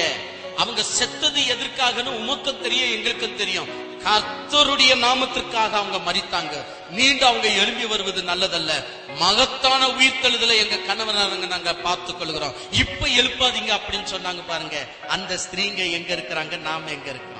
அவங்க 0.57 0.83
செத்தது 0.83 1.41
எதற்காகன்னு 1.53 2.13
உமக்கும் 2.21 2.61
தெரியும் 2.61 2.93
எங்களுக்கும் 2.95 3.35
தெரியும். 3.35 3.71
கர்த்தருடைய 4.05 4.95
நாமத்திற்காக 4.95 5.71
அவங்க 5.71 6.11
மறித்தாங்க 6.11 6.65
மீண்டும் 6.89 7.29
அவங்க 7.29 7.47
எழும்பி 7.47 7.85
வருவது 7.85 8.21
நல்லதல்ல. 8.21 8.83
மகத்தான 9.15 9.87
உயிர்த்தெழுதலை 9.87 10.57
எங்க 10.57 10.75
கணவனாரங்க 10.75 11.47
நாங்க 11.47 11.73
பார்த்துக் 11.73 12.19
கொள்கிறோம். 12.19 12.53
இப்ப 12.71 13.07
எழுப்பாதீங்க 13.07 13.79
அப்படின்னு 13.79 14.15
சொன்னாங்க 14.15 14.43
பாருங்க. 14.47 14.87
அந்த 15.07 15.35
ஸ்திரீங்க 15.35 15.91
எங்க 15.91 16.15
இருக்கிறாங்க? 16.15 16.57
நாம 16.57 16.89
எங்க 16.89 17.09
இருக்கிறோம்? 17.09 17.33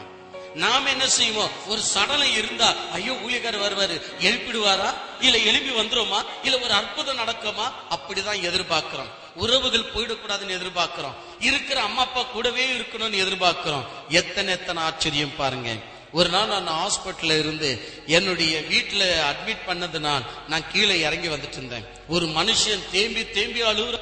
நாம 0.56 0.90
என்ன 0.90 1.08
செய்வோம்? 1.08 1.50
ஒரு 1.68 1.82
சடலம் 1.82 2.32
இருந்தா 2.32 2.74
ஐயோ 2.94 3.14
ஊழியக்காரர் 3.14 3.66
வருவாரு. 3.66 4.02
எழுப்பிடுவாரா? 4.20 4.94
இல்ல 5.20 5.38
எழுப்பி 5.38 5.82
வந்துருமா? 5.82 6.26
இல்ல 6.44 6.60
ஒரு 6.60 6.74
அற்புதம் 6.74 7.18
நடக்குமா? 7.18 7.72
அப்படிதான் 7.90 8.42
எதிர்பார்க்கிறோம். 8.42 9.10
உறவுகள் 9.36 9.92
போயிடக்கூடாதுன்னு 9.96 10.60
எதிர்பார்க்கிறோம். 10.60 11.16
இருக்கிற 11.40 11.82
அம்மா 11.82 12.02
அப்பா 12.02 12.22
கூடவே 12.24 12.66
இருக்கணும்னு 12.66 13.20
எதிர்பார்க்கிறோம். 13.26 13.86
எத்தனை 14.10 14.54
எத்தனை 14.54 14.84
ஆச்சரியம் 14.84 15.36
பாருங்க. 15.36 15.70
ஒரு 16.18 16.30
நாள் 16.30 16.48
நான் 16.48 16.68
ஹாஸ்பிட்டல்ல 16.80 17.38
இருந்து 17.40 17.70
என்னுடைய 18.18 18.54
வீட்டுல 18.72 19.04
அட்மிட் 19.30 19.64
பண்ணது 19.68 20.00
நான் 20.00 20.26
நான் 20.48 20.70
கீழே 20.72 20.96
இறங்கி 21.00 21.28
வந்துட்டு 21.28 21.58
இருந்தேன். 21.62 21.88
ஒரு 22.08 22.26
மனுஷன் 22.38 22.84
தேம்பி 22.92 23.24
தேம்பி 23.38 23.64
அழுகுற 23.72 23.98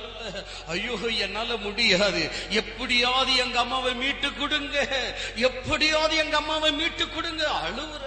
ஐயோ 0.67 0.95
என்னால 1.25 1.55
முடியாது. 1.57 2.21
எப்படியாவது 2.49 3.31
எங்க 3.35 3.57
அம்மாவை 3.59 3.93
மீட்டு 3.95 4.29
கொடுங்க. 4.33 4.75
எப்படியாவது 5.35 6.15
எங்க 6.17 6.35
அம்மாவை 6.37 6.71
மீட்டு 6.71 7.05
கொடுங்க. 7.09 7.43
அழுகுற. 7.67 8.03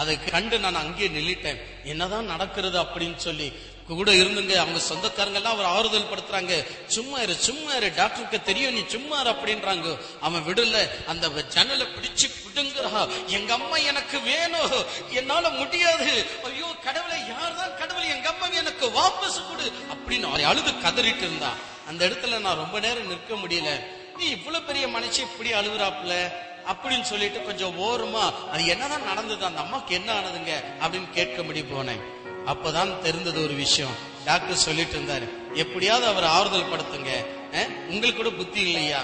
அதை 0.00 0.14
கண்டு 0.24 0.58
நான் 0.64 0.82
அங்கேயே 0.82 1.08
நில்லிட்டேன். 1.16 1.60
என்னதான் 1.84 2.30
நடக்கிறது 2.34 2.78
அப்படின்னு 2.82 3.18
சொல்லி 3.28 3.48
கூட 3.88 4.12
இருந்துங்க 4.12 4.54
அவங்க 4.54 4.78
சொந்தக்காரங்க 4.78 5.38
எல்லாம் 5.38 5.52
அவர் 5.52 5.64
ஆறுதல் 5.64 6.08
படுத்துறாங்க 6.10 6.64
சும்மா 6.86 7.18
இரு 7.18 7.34
சும்மா 7.34 7.72
இரு 7.72 7.92
டாக்டருக்கு 7.96 8.42
தெரியும் 8.42 8.72
நீ 8.72 8.80
சும்மா 8.86 9.22
அப்படின்றாங்க. 9.22 9.98
அவன் 10.20 10.46
விடல 10.46 11.04
அந்த 11.06 11.28
ஜன்னலை 11.28 11.86
பிடிச்சு 11.86 12.30
பிடுங்குறா 12.44 13.08
எங்க 13.26 13.52
அம்மா 13.52 13.76
எனக்கு 13.76 14.20
வேணும். 14.20 14.84
என்னால 15.10 15.48
முடியாது. 15.48 16.26
ஐயோ 16.44 16.66
கடவுளை 16.84 17.16
யார்தான் 17.28 17.76
கடவுள்? 17.78 18.04
எங்க 18.04 18.28
அம்மா 18.28 18.48
எனக்கு 18.48 18.86
வாபஸ் 18.86 19.48
கொடு 19.48 19.72
அப்படின்னு 19.94 20.22
அவரை 20.22 20.44
அழுது 20.44 20.70
கதறிட்டு 20.70 21.16
இருந்தான். 21.16 21.56
அந்த 21.86 22.06
இடத்துல 22.06 22.38
நான் 22.38 22.56
ரொம்ப 22.56 22.80
நேரம் 22.80 23.06
நிற்க 23.06 23.34
முடியல. 23.34 23.84
நீ 24.16 24.24
இவ்வளவு 24.24 24.64
பெரிய 24.64 24.86
மனுஷன் 24.86 25.18
இப்படி 25.18 25.52
அழுகுறாப்புல? 25.52 26.32
அப்படின்னு 26.68 27.02
சொல்லிட்டு 27.02 27.42
கொஞ்சம் 27.42 27.80
ஓரமா 27.80 28.48
அது 28.48 28.66
என்னதான் 28.66 29.04
நடந்தது? 29.04 29.44
அந்த 29.44 29.60
அம்மாக்கு 29.60 29.88
என்ன 29.88 30.12
ஆனதுங்க? 30.12 30.84
அப்படின்னு 30.84 31.10
கேட்க 31.10 31.42
போனேன். 31.42 32.18
அப்பதான் 32.46 32.98
தெரிந்தது 32.98 33.42
ஒரு 33.42 33.54
விஷயம். 33.54 34.08
டாக்டர் 34.24 34.56
சொல்லிட்டு 34.56 34.98
இருந்தாரு 34.98 35.54
எப்படியாவது 35.54 36.06
அவர் 36.06 36.24
ஆறுதல் 36.24 36.70
படுத்துங்க. 36.70 37.26
உங்களுக்கு 37.88 38.22
கூட 38.22 38.36
புத்தி 38.36 38.60
இல்லையா? 38.60 39.02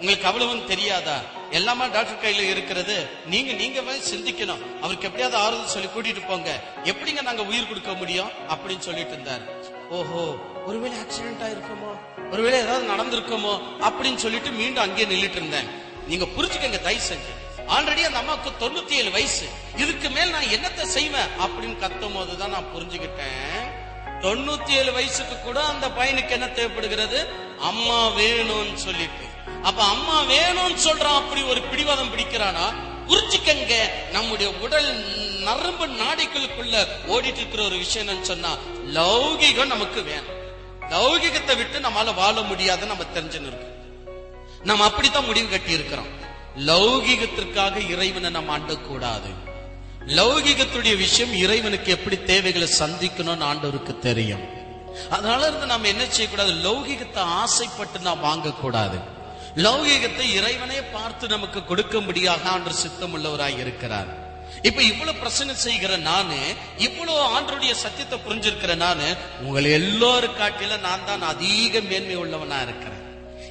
உங்களுக்கு 0.00 0.26
அவ்வளவும் 0.26 0.66
தெரியாதா? 0.66 1.20
எல்லாமே 1.50 1.86
டாக்டர் 1.86 2.30
கையில 2.30 2.48
இருக்கிறது. 2.48 3.06
நீங்க 3.26 3.52
நீங்க 3.52 3.80
சிந்திக்கணும். 3.80 4.78
அவருக்கு 4.80 5.06
எப்படியாவது 5.06 5.36
ஆறுதல் 5.36 5.66
சொல்லி 5.66 5.86
கூட்டிட்டு 5.86 6.26
போங்க. 6.28 6.60
எப்படிங்க 6.84 7.22
நாங்க 7.22 7.44
உயிர் 7.44 7.68
கொடுக்க 7.68 7.94
முடியும்? 7.94 8.28
அப்படின்னு 8.48 8.78
சொல்லிட்டு 8.78 9.16
இருந்தாரு. 9.16 9.44
ஓஹோ 9.90 10.36
ஒருவேளை 10.66 10.98
ஆக்சிடென்ட் 10.98 11.42
ஆயிருக்குமோ? 11.42 11.98
ஒருவேளை 12.30 12.58
ஏதாவது 12.58 12.86
நடந்திருக்குமோ? 12.86 13.60
அப்படின்னு 13.80 14.16
சொல்லிட்டு 14.16 14.50
மீண்டும் 14.50 14.82
அங்கேயே 14.82 15.14
நின்றுட்டு 15.14 15.30
இருந்தேன். 15.30 15.66
நீங்க 16.08 16.24
புரிஞ்சுக்கங்க 16.24 16.82
தயவு 16.82 17.04
செஞ்சு. 17.04 17.45
ஆல்ரெடி 17.68 18.02
அந்த 18.02 18.18
அம்மாவுக்கு 18.18 18.68
தொண்ணூத்தி 18.68 18.90
ஏழு 18.90 19.10
வயசு. 19.10 19.48
இதுக்கு 19.76 20.10
மேல் 20.10 20.30
நான் 20.30 20.42
என்னத்தை 20.42 20.82
செய்வேன்? 20.82 21.28
அப்படின்னு 21.38 21.78
கத்தும் 21.78 22.14
போதுதான் 22.14 22.50
நான் 22.50 22.74
புரிஞ்சுக்கிட்டேன். 22.76 23.84
தொண்ணூத்தி 24.20 24.68
ஏழு 24.68 24.92
வயசுக்கு 24.92 25.40
கூட 25.40 25.64
அந்த 25.64 25.88
பையனுக்கு 25.88 26.28
என்ன 26.28 26.48
தேவைப்படுகிறது? 26.48 27.26
அம்மா 27.60 28.06
வேணும்னு 28.06 28.74
சொல்லிட்டு. 28.74 29.24
அப்ப 29.62 29.82
அம்மா 29.82 30.22
வேணும்னு 30.22 30.76
சொல்றான் 30.84 31.16
அப்படி 31.16 31.42
ஒரு 31.42 31.62
பிடிவாதம் 31.62 32.16
பிடிக்கிறானா? 32.16 32.94
புரிஞ்சுக்கங்க 33.06 33.74
நம்முடைய 34.10 34.52
உடல் 34.52 34.94
நரம்பு 35.40 35.86
நாடிகளுக்குள்ள 35.86 36.86
ஓடிட்டு 37.08 37.36
இருக்கிற 37.36 37.64
ஒரு 37.64 37.76
விஷயம் 37.76 38.08
என்னன்னு 38.08 38.20
சொன்னா 38.20 38.54
லௌகிகம் 38.94 39.66
நமக்கு 39.66 40.02
வேணும். 40.02 40.44
லௌகிகத்தை 40.90 41.56
விட்டு 41.56 41.78
நம்மளால 41.78 42.14
வாழ 42.14 42.40
முடியாதுன்னு 42.40 42.94
நம்ம 42.94 43.20
தெரிஞ்சுன்னு 43.20 43.46
இருக்கு 43.46 43.74
நம்ம 44.62 44.84
அப்படித்தான் 44.84 45.24
முடிவு 45.24 45.48
கட்டி 45.48 45.72
இருக்கிறோம் 45.72 46.24
லௌகிகத்திற்காக 46.56 47.90
இறைவனை 47.92 48.30
நம்ம 48.30 48.58
அண்டக்கூடாது. 48.58 49.30
லௌகிகத்துடைய 50.06 50.96
விஷயம் 50.96 51.34
இறைவனுக்கு 51.34 51.90
எப்படி 51.90 52.16
தேவைகளை 52.22 52.68
சந்திக்கணும்னு 52.78 53.46
ஆண்டவருக்கு 53.50 53.98
தெரியும். 53.98 54.44
அதனால 55.10 55.46
இருந்து 55.46 55.66
நம்ம 55.66 55.88
என்ன 55.88 56.04
செய்யக்கூடாது? 56.08 56.52
லௌகிகத்தை 56.66 57.22
ஆசைப்பட்டு 57.42 57.98
நாம் 57.98 58.24
வாங்கக்கூடாது. 58.24 58.98
லௌகிகத்தை 59.64 60.26
இறைவனே 60.38 60.80
பார்த்து 60.92 61.28
நமக்கு 61.28 61.60
கொடுக்கும்படியாக 61.60 62.48
ஆண்டு 62.54 62.72
சித்தம் 62.74 63.14
உள்ளவராய் 63.16 63.58
இருக்கிறார். 63.58 64.10
இப்ப 64.62 64.82
இவ்வளவு 64.82 65.18
பிரச்சனை 65.18 65.54
செய்கிற 65.54 65.96
நானு 65.96 66.38
இவ்வளவு 66.86 67.22
ஆண்டருடைய 67.34 67.72
சத்தியத்தை 67.84 68.18
புரிஞ்சிருக்கிற 68.26 68.74
நானு 68.76 69.16
உங்களை 69.42 69.70
எல்லோரும் 69.70 70.38
காட்டில 70.40 70.80
நான் 70.80 71.06
தான் 71.06 71.22
அதிக 71.22 71.80
மேன்மை 71.80 72.16
உள்ளவனா 72.16 72.60
இருக்கிறேன். 72.66 72.95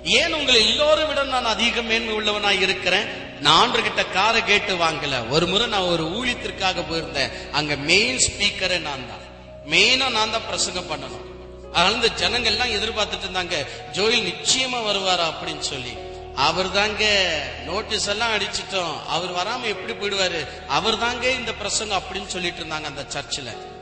ஏன் 0.05 0.33
உங்களை 0.33 0.69
எல்லோரும் 0.69 1.07
விட 1.07 1.23
நான் 1.23 1.45
அதிக 1.45 1.81
மேன்மை 1.81 2.15
உள்ளவனாய் 2.15 2.61
இருக்கிறேன்? 2.61 3.39
நான் 3.41 3.71
ஆண்டர்கிட்ட 3.71 4.11
காரை 4.11 4.43
கேட்டு 4.43 4.75
வாங்கல. 4.75 5.29
ஒரு 5.29 5.47
முறை 5.47 5.67
நான் 5.67 5.81
ஒரு 5.81 6.03
ஊழியத்திற்காக 6.03 6.83
போயிருந்தேன். 6.91 7.51
அங்க 7.51 7.75
மெயின் 7.75 8.17
ஸ்பீக்கரே 8.17 8.79
நான் 8.79 9.07
தான். 9.07 9.71
மெயினா 9.71 10.09
நான் 10.09 10.31
தான் 10.31 10.45
பிரசங்கம் 10.45 10.91
பண்ணணும். 10.91 11.25
அதனால 11.73 11.95
இந்த 11.95 12.07
ஜனங்கள் 12.07 12.57
எல்லாம் 12.57 12.67
எதிர்பார்த்துட்டு 12.67 13.27
இருந்தாங்க 13.27 13.67
ஜோயில் 13.93 14.33
நிச்சயமா 14.33 14.83
வருவாரா? 14.85 15.33
அப்படின்னு 15.33 15.59
சொல்லி. 15.59 15.93
அவர் 16.35 16.71
தாங்க 16.71 17.29
நோட்டீஸ் 17.65 18.07
எல்லாம் 18.07 18.31
அடிச்சிட்டோம். 18.31 19.05
அவர் 19.07 19.31
வராம 19.31 19.63
எப்படி 19.63 19.93
போயிடுவாரு? 19.93 20.67
அவர் 20.67 20.97
தாங்க 20.97 21.29
இந்த 21.29 21.53
பிரசங்கம் 21.53 22.01
அப்படின்னு 22.01 22.27
சொல்லிட்டு 22.27 22.63
இருந்தாங்க 22.63 22.83
அந்த 22.83 23.03
சர்ச்சில். 23.07 23.73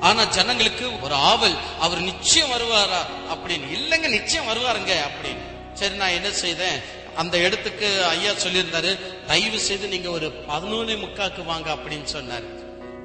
ஆனா 0.00 0.24
ஜனங்களுக்கு 0.24 1.00
ஒரு 1.00 1.14
ஆவல் 1.14 1.56
அவர் 1.80 2.00
நிச்சயம் 2.00 2.50
வருவாரா? 2.50 3.02
அப்படின்னு. 3.34 3.66
இல்லைங்க 3.72 4.08
நிச்சயம் 4.08 4.48
வருவாருங்க 4.48 4.90
அப்படின்னு. 4.90 5.51
சரி 5.74 5.94
நான் 5.94 6.08
என்ன 6.08 6.30
செய்தேன்? 6.30 6.80
அந்த 7.14 7.38
இடத்துக்கு 7.38 8.04
ஐயா 8.04 8.30
சொல்லியிருந்தாரு 8.30 8.98
தயவு 9.26 9.58
செய்து 9.58 9.88
நீங்க 9.88 10.10
ஒரு 10.10 10.32
பதினொன்று 10.32 10.96
முக்காக்கு 10.96 11.44
வாங்க 11.44 11.72
அப்படின்னு 11.72 12.06
சொன்னாரு. 12.12 12.60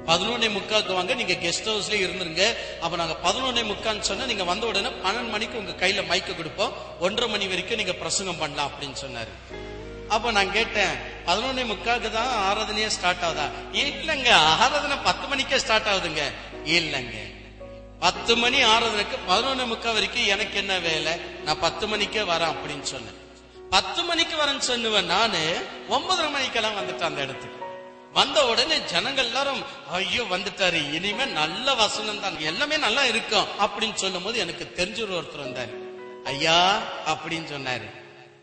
பதினொன்னே 0.06 0.48
முக்காக்கு 0.48 0.92
வாங்க 0.92 1.14
நீங்க 1.14 1.32
கெஸ்ட் 1.32 1.68
ஹவுஸ்ல 1.68 1.96
இருந்துருங்க. 2.04 2.56
அப்ப 2.80 2.96
நாங்க 2.96 3.16
பதினொன்னே 3.24 3.64
முக்கான்னு 3.64 4.00
சொன்னா 4.00 4.24
நீங்க 4.24 4.44
வந்த 4.44 4.66
உடனே 4.66 4.88
பன்னெண்டு 4.88 5.28
மணிக்கு 5.28 5.58
உங்க 5.58 5.86
கையில 5.86 6.06
மைக்க 6.06 6.36
கொடுப்போம். 6.36 6.72
ஒன்றரை 7.00 7.30
மணி 7.30 7.46
வரைக்கும் 7.46 7.76
நீங்க 7.76 7.92
பிரசங்கம் 7.92 8.38
பண்ணலாம் 8.38 8.70
அப்படின்னு 8.70 8.94
சொன்னாரு. 9.06 9.32
அப்ப 10.08 10.30
நான் 10.30 10.52
கேட்டேன் 10.52 10.94
பதினொன்னே 11.26 11.74
முக்காக்கு 11.74 12.10
தான் 12.10 12.30
ஆராதனையே 12.48 12.86
ஸ்டார்ட் 12.86 13.22
ஆகுதா? 13.22 13.50
இல்லங்க 13.72 14.30
ஆராதனை 14.30 14.96
பத்து 15.04 15.28
மணிக்கே 15.28 15.58
ஸ்டார்ட் 15.58 15.86
ஆகுதுங்க. 15.86 16.22
இல்லங்க. 16.64 17.16
பத்து 18.00 18.36
மணி 18.36 18.62
ஆறதுக்கு 18.62 19.16
பதினொன்னு 19.28 19.66
முக்கா 19.66 19.92
வரைக்கும் 19.92 20.26
எனக்கு 20.26 20.58
என்ன 20.58 20.78
வேலை? 20.78 21.12
நான் 21.44 21.60
பத்து 21.60 21.88
மணிக்கே 21.88 22.20
வரேன் 22.20 22.54
அப்படின்னு 22.54 22.82
சொன்னேன். 22.82 23.16
பத்து 23.70 24.02
மணிக்கு 24.02 24.36
வரேன்னு 24.36 24.62
சொன்னுவேன் 24.66 25.04
நானு 25.04 25.66
ஒன்பதரை 25.90 26.30
மணிக்கெல்லாம் 26.30 26.76
வந்துட்டேன் 26.76 27.02
அந்த 27.02 27.20
இடத்துக்கு. 27.20 27.66
வந்த 28.12 28.46
உடனே 28.46 28.78
ஜனங்கள் 28.80 29.24
எல்லாரும் 29.24 29.62
ஐயோ 29.90 30.22
வந்துட்டாரு. 30.22 30.92
இனிமே 30.92 31.24
நல்ல 31.24 31.74
வசனம் 31.74 32.20
தான். 32.20 32.40
எல்லாமே 32.40 32.76
நல்லா 32.76 33.04
இருக்கும் 33.04 33.46
அப்படின்னு 33.60 33.94
சொல்லும் 33.94 34.22
போது 34.22 34.38
எனக்கு 34.38 34.72
தெரிஞ்ச 34.76 35.02
ஒரு 35.02 35.20
ஒருத்தர் 35.20 35.46
வந்தாரு. 35.46 35.74
ஐயா 36.24 36.80
அப்படின்னு 37.06 37.48
சொன்னாரு. 37.54 37.90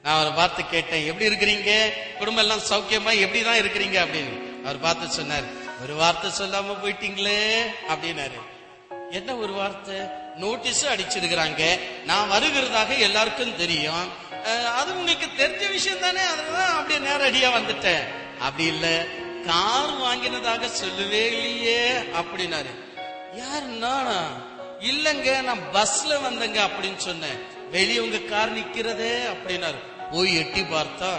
நான் 0.03 0.15
அவரை 0.15 0.31
பார்த்து 0.31 0.65
கேட்டேன் 0.65 1.05
எப்படி 1.05 1.27
இருக்கிறீங்க? 1.27 1.89
குடும்பம் 2.17 2.43
எல்லாம் 2.43 2.65
சௌக்கியமா? 2.69 3.19
எப்படிதான் 3.19 3.61
இருக்கிறீங்க? 3.63 3.97
அப்படின்னு. 4.05 4.63
அவர் 4.63 4.79
பார்த்து 4.79 5.09
சொன்னார் 5.09 5.43
ஒரு 5.81 5.95
வார்த்தை 5.95 6.29
சொல்லாம 6.29 6.75
போயிட்டீங்களே 6.83 7.61
அப்படின்னாரு. 7.89 8.53
என்ன 9.11 9.35
ஒரு 9.35 9.53
வார்த்தை? 9.53 9.95
நோட்டீஸ் 10.35 10.85
அடிச்சிருக்கிறாங்க. 10.85 11.79
நான் 12.05 12.31
வருகிறதாக 12.31 12.99
எல்லாருக்கும் 12.99 13.55
தெரியும். 13.55 14.09
அது 14.75 14.97
உங்களுக்கு 14.97 15.27
தெரிஞ்ச 15.37 15.69
விஷயம் 15.69 15.99
தானே? 15.99 16.21
அதனால 16.21 16.63
அப்படியே 16.63 17.09
நேரடியா 17.09 17.51
வந்துட்டேன். 17.51 18.03
அப்படி 18.39 18.65
இல்ல. 18.65 19.05
கார் 19.45 19.89
வாங்கினதாக 19.97 20.65
சொல்லவே 20.65 21.27
இல்லையே 21.27 21.89
அப்படின்னாரு. 21.89 22.73
யாருன்னா 23.35 24.21
இல்லங்க 24.79 25.41
நான் 25.41 25.59
பஸ்ல 25.73 26.09
வந்தேங்க 26.09 26.59
அப்படின்னு 26.67 26.97
சொன்னேன். 26.97 27.37
வெளியே 27.71 27.99
உங்க 27.99 28.17
கார் 28.17 28.57
நிக்கிறதே 28.57 29.19
அப்படின்னாரு. 29.33 29.79
போய் 30.11 30.35
எட்டி 30.35 30.61
பார்த்தா 30.61 31.11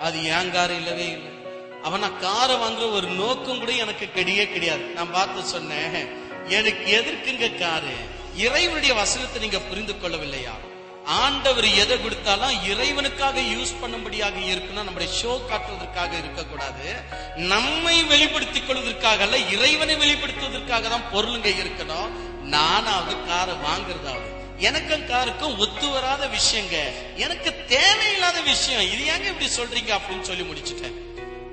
அது 0.00 0.24
ஏன் 0.24 0.52
கார் 0.52 0.72
இல்லவே 0.72 1.06
இல்லை? 1.06 1.34
அவன் 1.82 2.00
நான் 2.00 2.20
காரை 2.20 2.56
வாங்குற 2.56 2.92
ஒரு 2.92 3.06
நோக்கம் 3.06 3.58
கூட 3.58 3.72
எனக்கு 3.72 4.08
கிடையவே 4.14 4.52
கிடையாது. 4.52 4.82
நான் 4.82 5.12
பார்த்து 5.12 5.42
சொன்னேன். 5.42 6.24
எனக்கு 6.48 6.92
எதற்குங்க 6.98 7.58
காரு? 7.58 7.94
இறைவனுடைய 8.36 8.94
வசனத்தை 8.94 9.40
நீங்க 9.40 9.58
புரிந்து 9.60 9.92
கொள்ளவில்லையா? 9.92 10.74
ஆண்டவர் 11.04 11.64
எதை 11.64 12.00
கொடுத்தாலும் 12.00 12.50
இறைவனுக்காக 12.50 13.40
யூஸ் 13.40 13.74
பண்ணும்படியாக 13.82 14.34
இருக்கணும் 14.36 14.82
நம்முடைய 14.82 15.12
ஷோ 15.22 15.46
காட்டுவதற்காக 15.46 16.18
இருக்கக்கூடாது. 16.18 16.94
நம்மை 17.36 18.04
வெளிப்படுத்திக் 18.04 18.66
கொள்வதற்காக 18.66 19.22
அல்ல 19.22 19.38
இறைவனை 19.38 19.96
வெளிப்படுத்துவதற்காக 19.96 20.88
தான் 20.88 21.10
பொருளுங்க 21.12 21.48
இருக்கணும். 21.62 22.08
நானாவது 22.42 23.26
காரை 23.26 23.54
வாங்குறதாவது. 23.54 24.34
எனக்கும் 24.58 25.08
காருக்கும் 25.08 25.58
ஒத்து 25.58 25.88
வராத 25.88 26.26
விஷயங்க. 26.26 26.76
எனக்கு 27.16 27.64
தேவையில்லாத 27.68 28.40
விஷயம். 28.40 28.92
இது 28.92 29.12
ஏங்க 29.12 29.24
இப்படி 29.24 29.50
சொல்றீங்க 29.50 29.98
அப்படின்னு 29.98 30.20
சொல்லி 30.20 30.42
முடிச்சுட்டேன். 30.42 30.94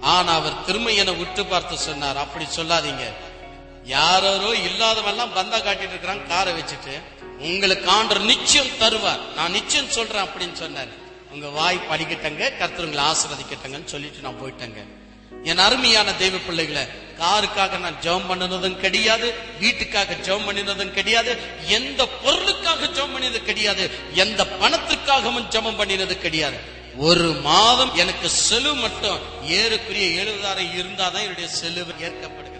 ஆனா 0.01 0.33
அவர் 0.33 0.63
திரும்ப 0.65 0.91
என்னை 0.91 1.13
உற்று 1.13 1.45
பார்த்து 1.45 1.77
சொன்னார். 1.77 2.17
அப்படி 2.17 2.45
சொல்லாதீங்க. 2.55 3.13
யாரோ 3.83 4.51
இல்லாதவெல்லாம் 4.51 5.33
பந்தா 5.33 5.57
காட்டிட்டு 5.57 5.89
இருக்கிறான் 5.89 6.27
காரை 6.27 6.53
வச்சுட்டு. 6.53 7.01
உங்களுக்கு 7.39 7.91
ஆண்டர் 7.91 8.19
நிச்சயம் 8.19 8.75
தருவார். 8.79 9.19
நான் 9.35 9.51
நிச்சயம் 9.51 9.89
சொல்றேன் 9.89 10.23
அப்படின்னு 10.23 10.53
சொன்னார். 10.53 10.87
உங்க 11.31 11.47
வாய் 11.47 11.81
படிக்கட்டங்க 11.89 12.51
கர்த்தருங்களை 12.59 13.03
ஆசிர்வதிக்கட்டங்கன்னு 13.11 13.85
சொல்லிட்டு 13.85 14.21
நான் 14.21 14.41
போயிட்டேங்க. 14.41 14.83
என் 15.43 15.57
அருமையான 15.57 16.13
தெய்வ 16.13 16.37
பிள்ளைகளை 16.37 16.87
காருக்காக 17.19 17.77
நான் 17.77 17.99
ஜெபம் 18.01 18.29
பண்ணினதும் 18.29 18.77
கிடையாது 18.77 19.33
வீட்டுக்காக 19.59 20.13
ஜெபம் 20.13 20.47
பண்ணினதும் 20.47 20.91
கிடையாது 20.91 21.37
எந்த 21.67 22.07
பொருளுக்காக 22.23 22.85
ஜெபம் 22.85 23.15
பண்ணினது 23.15 23.43
கிடையாது 23.43 23.89
எந்த 24.13 24.47
பணத்திற்காகவும் 24.61 25.47
ஜெபம் 25.49 25.79
பண்ணினது 25.79 26.17
கிடையாது. 26.17 26.57
ஒரு 26.97 27.31
மாதம் 27.33 27.95
எனக்கு 27.95 28.29
செலவு 28.29 28.75
மட்டும் 28.75 29.19
ஏறக்குரிய 29.47 30.07
எழுபதாயிரம் 30.23 30.79
இருந்தாதான் 30.81 31.21
என்னுடைய 31.21 31.49
செலவு 31.49 31.93
ஏற்கப்படும். 31.99 32.52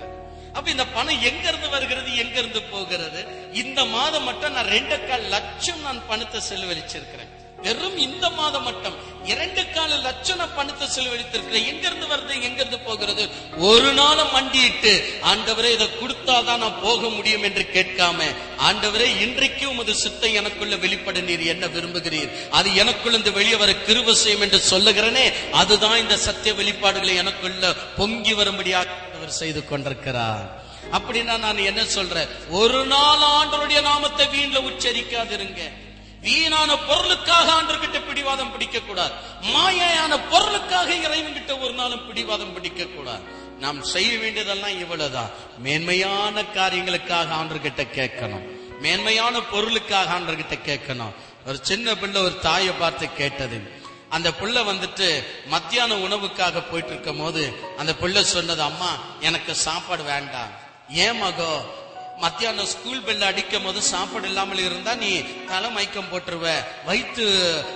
அப்ப 0.58 0.68
இந்த 0.70 0.86
பணம் 0.96 1.24
எங்க 1.30 1.46
இருந்து 1.52 1.70
வருகிறது 1.76 2.10
எங்க 2.24 2.36
இருந்து 2.40 2.62
போகிறது? 2.74 3.22
இந்த 3.64 3.80
மாதம் 3.96 4.28
மட்டும் 4.30 4.54
நான் 4.58 4.74
ரெண்டு 4.76 4.98
கால் 5.08 5.30
லட்சம் 5.36 5.82
நான் 5.88 6.06
பணத்தை 6.10 6.42
செலவழிச்சிருக்கிறேன். 6.50 7.32
வெறும் 7.66 7.98
இந்த 8.06 8.26
மாதம் 8.38 8.66
மட்டும். 8.68 8.96
இரண்டு 9.32 9.62
கால 9.76 9.98
லட்சம் 10.06 10.40
நான் 10.42 10.56
பணத்தை 10.56 10.86
செலவழித்திருக்கிறேன். 10.96 11.68
எங்க 11.72 11.84
இருந்து 11.90 12.08
வருது 12.14 12.34
எங்க 12.48 12.60
இருந்து 12.62 12.80
போகிறது? 12.80 13.24
ஒரு 13.70 13.90
நாளும் 14.00 14.34
மண்டியிட்டு 14.36 14.92
ஆண்டவரே 15.32 15.70
இதை 15.76 15.88
கொடுத்தாதான் 16.02 16.62
நான் 16.64 16.82
போக 16.82 17.02
முடியும் 17.18 17.46
என்று 17.50 17.64
கேட்காம 17.76 18.28
ஆண்டவரே 18.70 19.08
இன்றைக்கு 19.26 19.66
உமது 19.70 19.96
சித்தை 20.04 20.32
எனக்குள்ள 20.42 20.76
வெளிப்பட 20.86 21.22
நீர் 21.30 21.46
என்ன 21.54 21.66
விரும்புகிறீர்? 21.76 22.34
அது 22.58 22.76
எனக்குள்ள 22.84 23.22
இந்த 23.22 23.34
வெளியே 23.40 23.56
வர 23.64 23.72
கிருப 23.88 24.18
செய்யும் 24.24 24.46
என்று 24.48 24.62
சொல்லுகிறனே 24.74 25.26
அதுதான் 25.62 26.02
இந்த 26.04 26.18
சத்திய 26.28 26.54
வெளிப்பாடுகளை 26.62 27.16
எனக்குள்ள 27.24 27.74
பொங்கி 27.98 28.36
வரும்படியாக 28.42 29.00
அவர் 29.24 29.42
செய்து 29.44 29.62
கொண்டிருக்கிறார். 29.68 30.48
அப்படின்னா 30.96 31.36
நான் 31.44 31.66
என்ன 31.70 31.82
சொல்றேன்? 31.96 32.32
ஒரு 32.62 32.80
நாள் 32.86 33.24
ஆண்டவருடைய 33.36 33.82
நாமத்தை 33.82 34.26
வீண்ல 34.34 34.58
உச்சரிக்காதிருங்க. 34.70 35.62
வீணான 36.26 36.72
பொருளுக்காக 36.90 37.48
ஆண்டர்கிட்ட 37.58 38.00
பிடிவாதம் 38.08 38.52
பிடிக்க 38.52 38.80
கூடாது 38.80 39.14
மாயையான 39.54 40.20
பொருளுக்காக 40.32 40.90
இறைவன் 41.06 41.38
கிட்ட 41.38 41.58
ஒரு 41.58 41.74
நாளும் 41.74 42.08
பிடிவாதம் 42.08 42.54
பிடிக்க 42.54 42.86
கூடாது 42.86 43.24
நாம் 43.60 43.80
செய்ய 43.94 44.12
வேண்டியதெல்லாம் 44.18 44.80
இவ்வளவுதான். 44.80 45.32
மேன்மையான 45.58 46.44
காரியங்களுக்காக 46.58 47.30
ஆண்டர்கிட்ட 47.40 47.84
கேட்கணும். 48.00 48.46
மேன்மையான 48.80 49.36
பொருளுக்காக 49.54 50.14
ஆண்டர்கிட்ட 50.18 50.58
கேட்கணும். 50.70 51.16
ஒரு 51.48 51.58
சின்ன 51.62 51.96
பிள்ளை 51.96 52.22
ஒரு 52.22 52.36
தாயை 52.40 52.74
பார்த்து 52.80 53.14
கேட்டது 53.22 53.58
அந்த 54.14 54.34
பிள்ளை 54.34 54.62
வந்துட்டு 54.62 55.24
மத்தியான 55.46 55.96
உணவுக்காக 55.96 56.64
போயிட்டு 56.70 56.92
இருக்கும் 56.92 57.18
போது 57.18 57.54
அந்த 57.78 57.96
பிள்ளை 57.96 58.24
சொன்னது 58.24 58.62
அம்மா 58.62 58.96
எனக்கு 59.20 59.56
சாப்பாடு 59.56 60.04
வேண்டாம். 60.04 60.50
ஏன் 60.90 61.18
மகோ? 61.18 61.62
மத்தியானம் 62.18 62.66
ஸ்கூல் 62.66 63.02
பெல்ல 63.02 63.22
அடிக்கும் 63.22 63.64
போது 63.64 63.82
சாப்பாடு 63.82 64.28
இல்லாமல் 64.28 64.58
இருந்தா 64.58 64.96
நீ 64.96 65.24
தலை 65.48 65.72
மயக்கம் 65.72 66.12
போட்டுருவ. 66.12 66.66
வயிற்று 66.86 67.26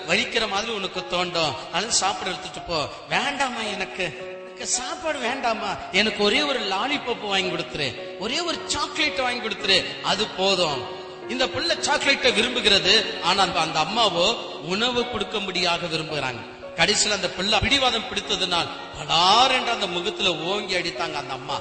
வலிக்கிற 0.08 0.48
மாதிரி 0.50 0.72
உனக்கு 0.72 1.00
தோண்டும். 1.00 1.56
அதனால 1.72 1.92
சாப்பாடு 1.92 2.30
எடுத்துட்டு 2.30 2.62
போ. 2.62 2.90
வேண்டாமா 3.10 3.62
எனக்கு. 3.62 4.04
எனக்கு 4.46 4.68
சாப்பாடு 4.68 5.20
வேண்டாமா 5.20 5.76
எனக்கு 5.92 6.24
ஒரே 6.24 6.42
ஒரு 6.42 6.60
லாலிபப் 6.60 7.22
வாங்கி 7.22 7.56
கொடுத்துரு. 7.56 8.18
ஒரே 8.20 8.40
ஒரு 8.40 8.64
சாக்லேட் 8.68 9.20
வாங்கி 9.20 9.48
கொடுத்துரு. 9.48 10.02
அது 10.02 10.28
போதும். 10.28 10.97
இந்த 11.30 11.48
பிள்ளை 11.48 11.76
சாக்லேட்டை 11.80 12.32
விரும்புகிறது. 12.32 13.22
ஆனா 13.22 13.44
அந்த- 13.44 13.60
அந்த 13.60 13.80
அம்மாவோ 13.80 14.36
உணவு 14.62 15.02
கொடுக்கும்படியாக 15.02 15.88
விரும்புகிறாங்க. 15.88 16.56
கடைசியில் 16.76 17.16
அந்த 17.16 17.30
பிள்ளை 17.30 17.60
பிடிவாதம் 17.60 18.04
பிடித்ததுனால் 18.04 18.68
பலார் 18.98 19.52
என்ற 19.52 19.72
அந்த 19.72 19.88
முகத்துல 19.88 20.36
ஓங்கி 20.36 20.76
அடித்தாங்க 20.76 21.14
அந்த 21.14 21.34
அம்மா. 21.34 21.60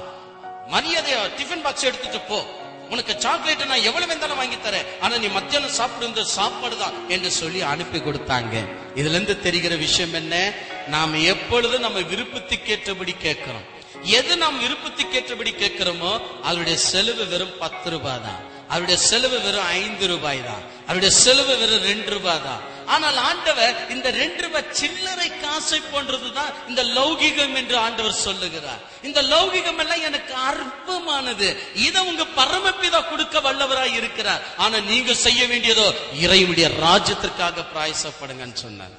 மரியாதையா 0.71 1.31
டிஃபன் 1.37 1.61
பாக்ஸ் 1.61 1.83
எடுத்துட்டு 1.83 2.19
போ. 2.19 2.45
உனக்கு 2.89 3.19
சாக்லேட் 3.19 3.63
நான் 3.63 3.81
எவ்வளவு 3.81 4.05
இருந்தாலும் 4.05 4.37
வாங்கி 4.37 4.55
தரேன். 4.55 4.85
ஆனா 5.01 5.17
நீ 5.17 5.27
மத்தியானம் 5.27 5.75
சாப்பிடுறது 5.77 6.21
சாப்பாடு 6.21 6.77
தான் 6.77 7.09
என்று 7.09 7.31
சொல்லி 7.31 7.61
அனுப்பி 7.61 7.99
கொடுத்தாங்க. 7.99 8.67
இதுல 8.95 9.09
இருந்து 9.09 9.41
தெரிகிற 9.41 9.75
விஷயம் 9.75 10.13
என்ன? 10.13 10.53
நாம 10.87 11.17
எப்பொழுதும் 11.17 11.81
நம்ம 11.81 11.99
விருப்பத்துக்கேற்றபடி 11.99 13.17
கேட்கிறோம். 13.17 13.75
எது 14.01 14.37
நாம் 14.37 14.61
விருப்பத்துக்கேற்றபடி 14.61 15.51
கேட்கிறோமோ 15.51 16.21
அதனுடைய 16.43 16.77
செலவு 16.77 17.27
வெறும் 17.27 17.57
பத்து 17.59 17.89
ரூபாய் 17.89 18.21
தான் 18.21 18.56
அவருடைய 18.69 19.01
செலவு 19.01 19.41
வெறும் 19.41 19.69
ஐந்து 19.81 20.07
ரூபாய் 20.07 20.41
தான். 20.43 20.63
அவருடைய 20.87 21.15
செலவு 21.15 21.57
வெறும் 21.57 21.85
ரெண்டு 21.91 22.09
ரூபாய் 22.09 22.43
தான். 22.47 22.61
ஆனால் 22.85 23.17
ஆண்டவர் 23.29 23.75
இந்த 23.89 24.11
ரெண்டு 24.11 24.41
ரூபாய் 24.41 24.69
சில்லறை 24.71 25.29
காசை 25.41 25.79
போன்றதுதான் 25.91 26.53
இந்த 26.67 26.83
லௌகிகம் 26.83 27.55
என்று 27.61 27.77
ஆண்டவர் 27.77 28.21
சொல்லுகிறார். 28.25 28.81
இந்த 29.03 29.21
லௌகிகம் 29.21 29.81
எல்லாம் 29.83 30.05
எனக்கு 30.09 30.33
அற்பமானது. 30.33 31.49
இதை 31.87 32.01
உங்க 32.01 32.23
பரமபிதா 32.35 33.01
கொடுக்க 33.09 33.39
வல்லவராய் 33.39 33.97
இருக்கிறார். 34.01 34.43
ஆனா 34.57 34.79
நீங்க 34.91 35.13
செய்ய 35.13 35.47
வேண்டியதோ 35.47 35.87
இறைவனுடைய 36.25 36.69
ராஜ்யத்திற்காக 36.85 37.65
பிராயசப்படுங்கன்னு 37.73 38.63
சொன்னார். 38.65 38.95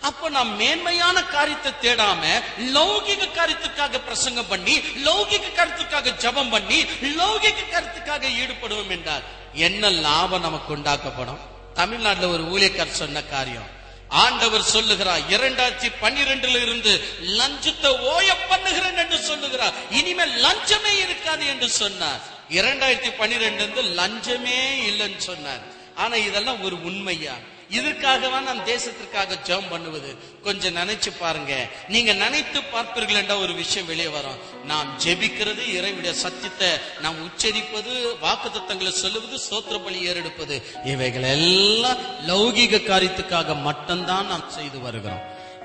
அப்போ 0.00 0.28
நாம் 0.28 0.56
மேன்மையான 0.56 1.24
காரியத்தை 1.24 1.72
தேடாம 1.82 2.22
லௌகிக 2.58 3.28
காரியத்துக்காக 3.34 3.98
பிரசங்கம் 3.98 4.48
பண்ணி 4.48 4.74
லௌகிக 4.78 5.44
காரியத்துக்காக 5.56 6.14
ஜெபம் 6.24 6.50
பண்ணி 6.50 6.84
லௌகிக 7.02 7.58
காரியத்துக்காக 7.72 8.30
ஈடுபடுவோம் 8.42 8.90
என்றால் 8.90 9.22
என்ன 9.52 9.90
லாபம் 9.90 10.40
நமக்கு 10.40 10.72
உண்டாக்கப்படும்? 10.76 11.38
தமிழ்நாட்டில் 11.74 12.28
ஒரு 12.28 12.44
ஊழியக்கார் 12.44 13.00
சொன்ன 13.00 13.22
காரியம். 13.22 13.68
ஆண்டவர் 14.08 14.62
சொல்லுகிறார் 14.62 15.20
இரண்டாயிரத்தி 15.20 15.90
பன்னிரெண்டுல 16.00 16.60
இருந்து 16.62 16.92
லஞ்சத்தை 17.20 17.90
ஓய 17.98 18.36
பண்ணுகிறேன் 18.48 18.96
என்று 18.96 19.18
சொல்லுகிறார். 19.18 19.74
இனிமேல் 19.90 20.34
லஞ்சமே 20.44 20.92
இருக்காது 21.04 21.46
என்று 21.46 21.68
சொன்னார். 21.68 22.20
இரண்டாயிரத்தி 22.50 23.10
பன்னிரெண்டு 23.16 23.62
இருந்து 23.62 23.82
லஞ்சமே 23.82 24.60
இல்லைன்னு 24.90 25.16
சொன்னார். 25.16 25.60
ஆனா 25.94 26.14
இதெல்லாம் 26.14 26.62
ஒரு 26.62 26.82
உண்மையா? 26.82 27.36
இதற்காகவா 27.76 28.38
நான் 28.48 28.62
தேசத்திற்காக 28.64 29.38
ஜெபம் 29.48 29.70
பண்ணுவது. 29.70 30.10
கொஞ்சம் 30.42 30.76
நினைச்சு 30.76 31.10
பாருங்க. 31.18 31.54
நீங்க 31.88 32.12
நினைத்து 32.12 32.60
பார்ப்பீர்கள் 32.74 33.20
என்ற 33.22 33.38
ஒரு 33.38 33.54
விஷயம் 33.54 33.86
வெளியே 33.86 34.06
வரும். 34.06 34.38
நாம் 34.64 34.88
ஜெபிக்கிறது 35.04 35.62
இறைவிட 35.76 36.12
சத்தியத்தை 36.24 36.70
நாம் 37.04 37.22
உச்சரிப்பது 37.26 37.92
வாக்குத்தத்தங்களை 38.24 38.92
சொல்லுவது 39.02 39.38
சோத்திர 39.50 39.78
பலி 39.84 40.00
ஏறெடுப்பது. 40.08 40.58
இவைகள் 40.84 41.22
எல்லாம் 41.22 42.02
லௌகீக 42.26 42.82
காரியத்துக்காக 42.90 43.60
மட்டும்தான் 43.68 44.26
நாம் 44.26 44.50
செய்து 44.50 44.80
வருகிறோம். 44.80 45.24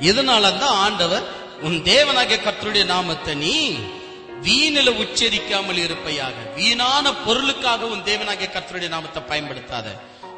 இதனால 0.09 0.45
தான் 0.59 0.77
ஆண்டவர் 0.85 1.27
உன் 1.61 1.77
தேவனாகிய 1.91 2.37
கத்தருடைய 2.45 2.85
நாமத்தை 2.85 3.35
நீ 3.35 3.57
வீணில 4.45 4.89
உச்சரிக்காமல் 5.03 5.79
இருப்பையாக. 5.83 6.37
வீணான 6.55 7.13
பொருளுக்காக 7.25 7.85
உன் 7.85 8.07
தேவனாகிய 8.09 8.47
கத்தருடைய 8.55 8.87
நாமத்தை 8.87 9.21
பயன்படுத்தாத. 9.31 9.87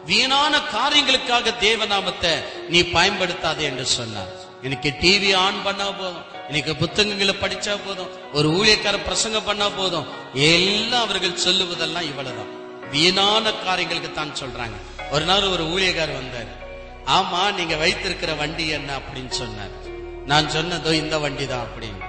வீணான 0.06 0.58
காரியங்களுக்காக 0.58 1.54
தேவநாமத்தை 1.62 2.32
நீ 2.70 2.82
பயன்படுத்தாதே 2.82 3.64
என்று 3.70 3.86
சொன்னார். 3.86 4.32
இன்னைக்கு 4.62 4.90
டிவி 5.02 5.36
ஆன் 5.36 5.64
பண்ணா 5.64 5.92
போதும். 5.92 6.24
இன்னைக்கு 6.48 6.76
புத்தகங்களை 6.76 7.36
படிச்சா 7.42 7.78
போதும். 7.86 8.12
ஒரு 8.34 8.50
ஊழியக்கார 8.50 9.04
பிரசங்கம் 9.04 9.44
பண்ணா 9.44 9.70
போதும். 9.70 10.08
எல்லாம் 10.34 11.02
அவர்கள் 11.02 11.44
சொல்லுவதெல்லாம் 11.46 12.08
இவ்வளவுதான். 12.12 12.52
வீணான 12.92 13.54
காரியங்களுக்கு 13.54 14.12
தான் 14.12 14.38
சொல்றாங்க. 14.42 14.78
ஒரு 15.12 15.26
நாள் 15.26 15.52
ஒரு 15.56 15.64
ஊழியக்கார் 15.64 16.14
வந்தார். 16.22 16.52
ஆமா 17.18 17.54
நீங்க 17.54 17.76
வைத்திருக்கிற 17.76 18.34
வண்டி 18.34 18.68
என்ன 18.68 18.92
அப்படின்னு 18.98 19.30
சொன்னார். 19.30 19.74
நான் 20.26 20.46
சொன்னதோ 20.46 20.94
இந்த 20.94 21.18
வண்டி 21.18 21.48
தான் 21.48 21.66
அப்படின்னு. 21.66 22.04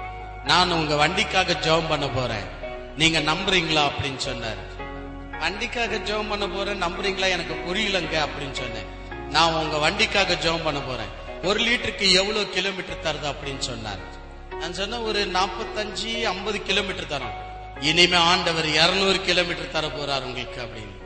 நான் 0.44 0.70
உங்க 0.70 0.94
வண்டிக்காக 0.94 1.58
ஜெபம் 1.66 1.88
பண்ண 1.88 2.08
போறேன். 2.08 2.46
நீங்க 2.96 3.20
நம்புறீங்களா 3.20 3.84
அப்படின்னு 3.90 4.16
சொன்னார். 4.16 4.60
வண்டிக்காக 5.40 5.96
ஜெபம் 5.96 6.28
பண்ண 6.28 6.48
போறேன் 6.48 6.82
நம்புறீங்களா? 6.82 7.28
எனக்கு 7.28 7.54
புரியலங்க 7.54 8.28
அப்படின்னு 8.28 8.52
சொன்னேன். 8.52 9.04
நான் 9.30 9.52
உங்க 9.52 9.76
வண்டிக்காக 9.76 10.34
ஜெபம் 10.34 10.64
பண்ண 10.64 10.80
போறேன். 10.80 11.24
ஒரு 11.42 11.64
லிட்டருக்கு 11.64 12.12
எவ்வளவு 12.12 12.48
கிலோமீட்டர் 12.48 13.02
தருது 13.02 13.34
அப்படின்னு 13.34 13.58
சொன்னார். 13.58 13.98
நான் 14.60 14.74
சொன்ன 14.74 15.00
ஒரு 15.00 15.26
நாற்பத்தஞ்சு 15.26 16.22
ஐம்பது 16.22 16.62
கிலோமீட்டர் 16.62 17.20
தரோம். 17.20 17.34
இனிமே 17.80 18.16
ஆண்டவர் 18.16 18.66
இருநூறு 18.66 19.20
கிலோமீட்டர் 19.20 19.70
தர 19.70 19.86
போறார் 19.86 20.22
உங்களுக்கு 20.22 20.62
அப்படின்னு. 20.62 21.04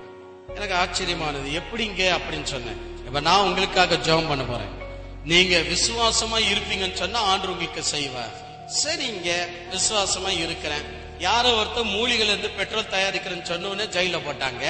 எனக்கு 0.55 0.75
ஆச்சரியமானது 0.75 1.63
எப்படிங்க 1.63 2.19
அப்படின்னு 2.19 2.43
சொன்னேன். 2.43 3.05
இப்ப 3.07 3.21
நான் 3.21 3.41
உங்களுக்காக 3.41 3.95
ஜெபம் 3.95 4.29
பண்ண 4.29 4.45
போறேன். 4.45 4.79
நீங்க 5.25 5.57
விசுவாசமா 5.57 6.39
இருப்பீங்கன்னு 6.39 6.95
சொன்னா 6.95 7.21
ஆண்டு 7.21 7.51
உங்களுக்கு 7.51 7.83
செய்வார். 7.83 8.69
சரிங்க 8.85 9.47
விசுவாசமா 9.71 10.29
இருக்கிறேன். 10.29 11.00
யாரோ 11.21 11.49
ஒருத்தர் 11.63 11.93
மூலிகைல 11.97 12.31
இருந்து 12.33 12.51
பெட்ரோல் 12.51 12.93
தயாரிக்கிறேன்னு 12.93 13.43
சொன்ன 13.43 13.85
ஜெயில 13.85 14.19
போட்டாங்க. 14.27 14.65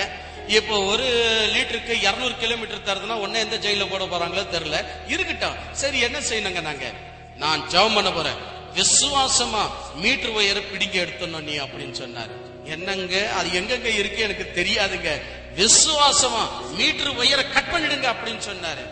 இப்போ 0.46 0.80
ஒரு 0.80 1.04
லிட்டருக்கு 1.54 1.94
200 2.04 2.36
கிலோமீட்டர் 2.38 2.86
தருதுன்னா 2.88 3.16
உடனே 3.24 3.38
எந்த 3.38 3.56
ஜெயில 3.56 3.90
போட 3.90 4.04
போறாங்களோ 4.04 4.44
தெரியல. 4.56 4.84
இருக்கட்டும். 5.06 5.54
சரி 5.72 6.00
என்ன 6.00 6.18
செய்யணுங்க 6.18 6.60
நாங்க? 6.60 6.92
நான் 7.36 7.68
ஜெபம் 7.68 7.94
பண்ண 7.94 8.12
போறேன். 8.12 8.34
விசுவாசமா 8.74 9.62
மீட்டர் 9.94 10.30
ஒயரை 10.30 10.62
பிடிங்க 10.72 10.96
எடுத்தணும் 11.04 11.42
நீ 11.42 11.58
அப்படின்னு 11.58 11.96
சொன்னாரு. 12.02 12.34
என்னங்க? 12.64 13.32
அது 13.32 13.48
எங்கெங்க 13.60 13.84
இருக்கு? 13.84 14.22
எனக்கு 14.22 14.52
தெரியாதுங்க. 14.54 15.10
விசுவாசமா 15.56 16.42
மீட்டர் 16.76 17.18
ஒயரை 17.20 17.52
கட் 17.52 17.72
பண்ணிடுங்க 17.72 18.14
அப்படின்னு 18.14 18.42
சொன்னாரு. 18.50 18.84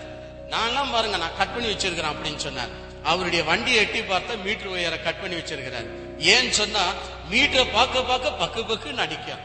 நான்லாம் 0.55 0.93
பாருங்க 0.93 1.17
நான் 1.17 1.39
கட் 1.39 1.55
பண்ணி 1.55 1.73
வச்சிருக்கிறேன் 1.73 2.15
அப்படின்னு 2.15 2.37
சொன்னார். 2.37 2.69
அவருடைய 3.03 3.45
வண்டியை 3.45 3.81
எட்டி 3.81 4.01
பார்த்தா 4.01 4.43
மீட்டர் 4.45 4.71
ஒயரை 4.71 5.03
கட் 5.03 5.21
பண்ணி 5.21 5.37
வச்சிருக்கிறாரு. 5.37 6.07
ஏன்னு 6.35 6.53
சொன்னா 6.63 6.85
மீட்டரை 7.31 7.65
பார்க்க 7.77 8.09
பார்க்க 8.11 8.41
பக்கு 8.43 8.63
பக்கு 8.71 8.99
நடிக்கும் 9.03 9.45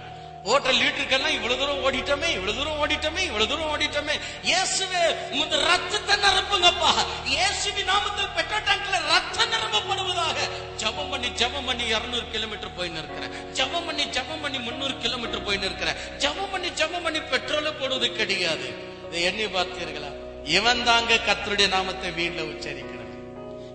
ஓட்ட 0.52 0.70
லீட்டருக்கெல்லாம் 0.78 1.36
இவ்வளவு 1.36 1.60
தூரம் 1.60 1.84
ஓடிட்டோமே 1.88 2.30
இவ்வளவு 2.38 2.58
தூரம் 2.58 2.80
ஓடிட்டோமே 2.84 3.22
இவ்வளவு 3.28 3.50
தூரம் 3.52 3.70
ஓடிட்டோமே. 3.74 4.16
இயேசுவே 4.48 5.04
உமது 5.34 5.58
ரத்தத்தை 5.68 6.16
நிரப்புங்கப்பா. 6.24 6.90
இயேசுவி 7.34 7.84
நாமத்தில் 7.92 8.34
பெட்ரோல் 8.38 8.66
டேங்க்ல 8.70 8.98
ரத்தம் 9.12 9.54
நிரப்பப்படுவதாக. 9.54 10.48
ஜெபம் 10.82 11.12
பண்ணி 11.12 11.30
ஜபம் 11.42 11.68
பண்ணி 11.70 11.86
200 11.94 12.26
கிலோமீட்டர் 12.34 12.76
போயின்னு 12.80 13.02
இருக்கிறேன் 13.04 13.34
ஜெபம் 13.60 13.88
பண்ணி 13.90 14.06
ஜபம் 14.18 14.44
பண்ணி 14.46 14.60
300 14.68 14.98
கிலோமீட்டர் 15.06 15.46
போயின்னு 15.48 15.70
இருக்கிறேன் 15.70 16.02
ஜபம் 16.26 16.52
பண்ணி 16.56 16.72
ஜெபம் 16.82 17.06
பண்ணி 17.08 17.22
பெட்ரோல 17.34 17.72
போடுவது 17.80 18.10
கிடையாது. 18.20 18.68
இதை 19.08 19.22
எண்ணி 19.30 19.48
பார்த்தீர்களா? 19.58 20.12
இவன் 20.58 20.84
தாங்க 20.90 21.22
கத்தருடைய 21.30 21.70
நாமத்தை 21.78 22.12
வீட்டுல 22.20 22.44
உச்சரிக்கிறான். 22.52 23.03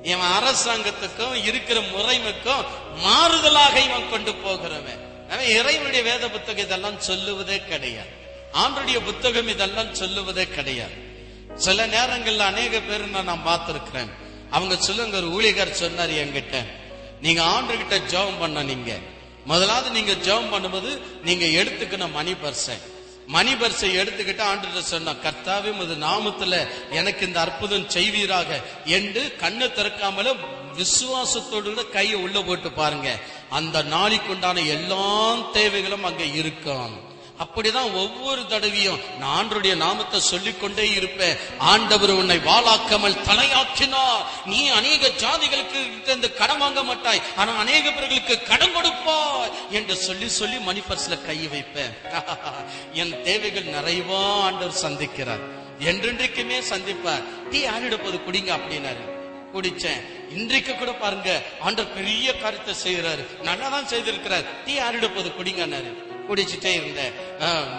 இவன் 0.03 0.33
அரசாங்கத்துக்கும் 0.39 1.45
இருக்கிற 1.45 1.81
முறைமைக்கும் 1.81 2.65
மாறுதலாக 3.05 3.77
இவன் 3.85 4.11
கொண்டு 4.11 4.35
போகிறவன். 4.35 5.27
அவன் 5.31 5.47
இறைவனுடைய 5.47 6.03
வேத 6.03 6.31
புத்தகம் 6.31 6.65
இதெல்லாம் 6.65 7.01
சொல்லுவதே 7.01 7.63
கிடையாது. 7.69 8.09
ஆண்டுடைய 8.53 9.05
புத்தகம் 9.05 9.49
இதெல்லாம் 9.49 9.95
சொல்லுவதே 9.95 10.49
கிடையாது. 10.49 10.93
சில 11.55 11.87
நேரங்கள்ல 11.87 12.39
அநேக 12.39 12.81
பேர் 12.81 13.09
நான் 13.09 13.47
பார்த்திருக்கிறேன். 13.47 14.11
அவங்க 14.51 14.77
சொல்லுங்க 14.77 15.17
ஒரு 15.17 15.31
ஊழியர் 15.31 15.73
சொன்னார் 15.73 16.11
என்கிட்ட 16.11 16.67
நீங்க 17.23 17.43
ஆண்டு 17.43 17.77
கிட்ட 17.77 17.99
ஜெபம் 17.99 18.39
பண்ண 18.41 18.63
நீங்க. 18.63 18.99
முதலாவது 19.45 19.91
நீங்க 19.91 20.13
ஜெபம் 20.13 20.53
பண்ணும்போது 20.53 20.99
நீங்க 21.25 21.45
எடுத்துக்கணும் 21.45 22.13
மணி 22.13 22.33
பர்சன் 22.33 22.83
மணி 23.29 23.55
பர்சை 23.55 23.95
எடுத்துக்கிட்டு 23.95 24.41
ஆண்டு 24.41 24.83
சொன்ன 24.83 25.13
கர்த்தாவே 25.13 25.71
உமது 25.71 25.95
நாமத்துல 25.95 26.69
எனக்கு 26.91 27.27
இந்த 27.27 27.41
அற்புதம் 27.41 27.89
செய்வீராக 27.89 28.61
என்று 28.85 29.37
கண்ணை 29.37 29.67
திறக்காமல 29.67 30.35
விசுவாசத்தோடு 30.77 31.69
கூட 31.69 31.85
கையை 31.85 32.15
உள்ள 32.15 32.43
போட்டு 32.43 32.73
பாருங்க. 32.73 33.19
அந்த 33.49 33.83
நாளைக்குண்டான 33.83 34.67
எல்லா 34.67 35.37
தேவைகளும் 35.53 36.05
அங்க 36.05 36.25
இருக்கான் 36.25 37.08
அப்படிதான் 37.39 37.93
ஒவ்வொரு 37.93 38.47
தடவையும் 38.47 39.19
நான் 39.19 39.49
ஆண்டருடைய 39.49 39.77
நாமத்தை 39.77 40.21
சொல்லிக்கொண்டே 40.21 40.91
இருப்பேன். 40.91 41.37
ஆண்டவர் 41.59 42.11
உன்னை 42.11 42.37
வாழாக்காமல் 42.37 43.21
தலையாக்கினார் 43.23 44.25
நீ 44.45 44.69
அநேக 44.69 45.09
ஜாதிகளுக்கு 45.09 46.09
இந்த 46.09 46.31
கடன் 46.31 46.59
வாங்க 46.59 46.83
மாட்டாய். 46.83 47.23
ஆனா 47.37 47.55
அநேக 47.55 47.91
பேர்களுக்கு 47.91 48.43
கடன் 48.43 48.73
கொடுப்பாய் 48.73 49.51
என்று 49.71 49.97
சொல்லி 49.97 50.29
சொல்லி 50.29 50.57
மணிபர்ஸ்ல 50.57 51.27
கை 51.27 51.49
வைப்பேன். 51.49 51.97
என் 52.93 53.23
தேவைகள் 53.23 53.65
நிறைவா 53.65 54.41
ஆண்டவர் 54.41 54.81
சந்திக்கிறார். 54.83 55.41
என்றென்றைக்குமே 55.81 56.63
சந்திப்பார். 56.71 57.49
டீ 57.51 57.67
ஆடிடுப்பது 57.67 58.21
குடிங்க 58.27 58.59
அப்படின்னாரு. 58.59 59.17
குடிச்சேன். 59.55 60.31
இன்றைக்கு 60.31 60.75
கூட 60.75 60.93
பாருங்க 60.93 61.43
ஆண்டர் 61.65 61.95
பெரிய 61.95 62.37
காரியத்தை 62.37 62.75
செய்யறாரு 62.85 63.27
நல்லாதான் 63.43 63.87
செய்திருக்கிறார். 63.87 64.65
டீ 64.65 64.79
ஆடிடுப்பது 64.79 65.33
குடிங்கன்னாரு. 65.41 66.08
குடிச்சிட்டே 66.29 66.73
இருந்தேன். 66.81 67.13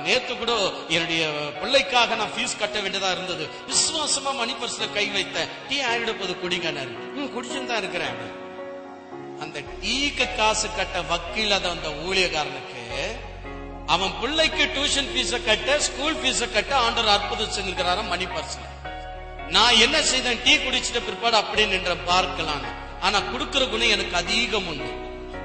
நேத்து 0.06 0.34
கூட 0.42 0.52
என்னுடைய 0.96 1.24
பிள்ளைக்காக 1.62 2.16
நான் 2.22 2.34
ஃபீஸ் 2.36 2.60
கட்ட 2.62 2.78
வேண்டியதா 2.84 3.12
இருந்தது. 3.16 3.46
விசுவாசமா 3.72 4.34
மணி 4.42 4.56
பர்ஸ்ல 4.62 4.88
கை 4.98 5.06
வைத்தேன். 5.18 5.50
டீ 5.70 5.78
ஆயிடுப்பது 5.92 6.36
குடிங்கன்னாரு 6.44 6.94
ம் 7.20 7.32
குடிச்சுன்னு 7.36 7.72
தான் 7.72 7.82
இருக்கிறேன். 7.84 8.18
அந்த 9.44 9.58
டீக்கு 9.84 10.26
காசு 10.38 10.68
கட்ட 10.78 11.02
வக்கீல் 11.12 11.56
அத 11.58 11.68
அந்த 11.76 11.90
ஊழியக்காரனுக்கு. 12.08 12.84
அவன் 13.94 14.12
பிள்ளைக்கு 14.22 14.64
டியூஷன் 14.74 15.08
ஃபீஸ 15.12 15.38
கட்ட 15.46 15.78
ஸ்கூல் 15.86 16.18
ஃபீஸ 16.22 16.50
கட்ட 16.56 16.74
ஆண்டவர் 16.86 17.14
அற்புதம் 17.14 17.54
செஞ்சிருக்கிறாராம் 17.56 18.12
மணி 18.14 18.28
பர்ஸ்ல 18.34 18.66
நான் 19.56 19.80
என்ன 19.86 19.98
செய்தேன்? 20.10 20.42
டீ 20.46 20.54
குடிச்சிட்ட 20.64 21.00
பிற்பாடு 21.06 21.38
அப்படியே 21.40 21.68
நின்ற 21.72 21.94
பார்க்கலாம் 22.10 22.66
ஆனா 23.06 23.20
கொடுக்கிற 23.32 23.64
குணம் 23.72 23.94
எனக்கு 23.96 24.16
அதிகம் 24.22 24.68
உண்டு. 24.72 24.90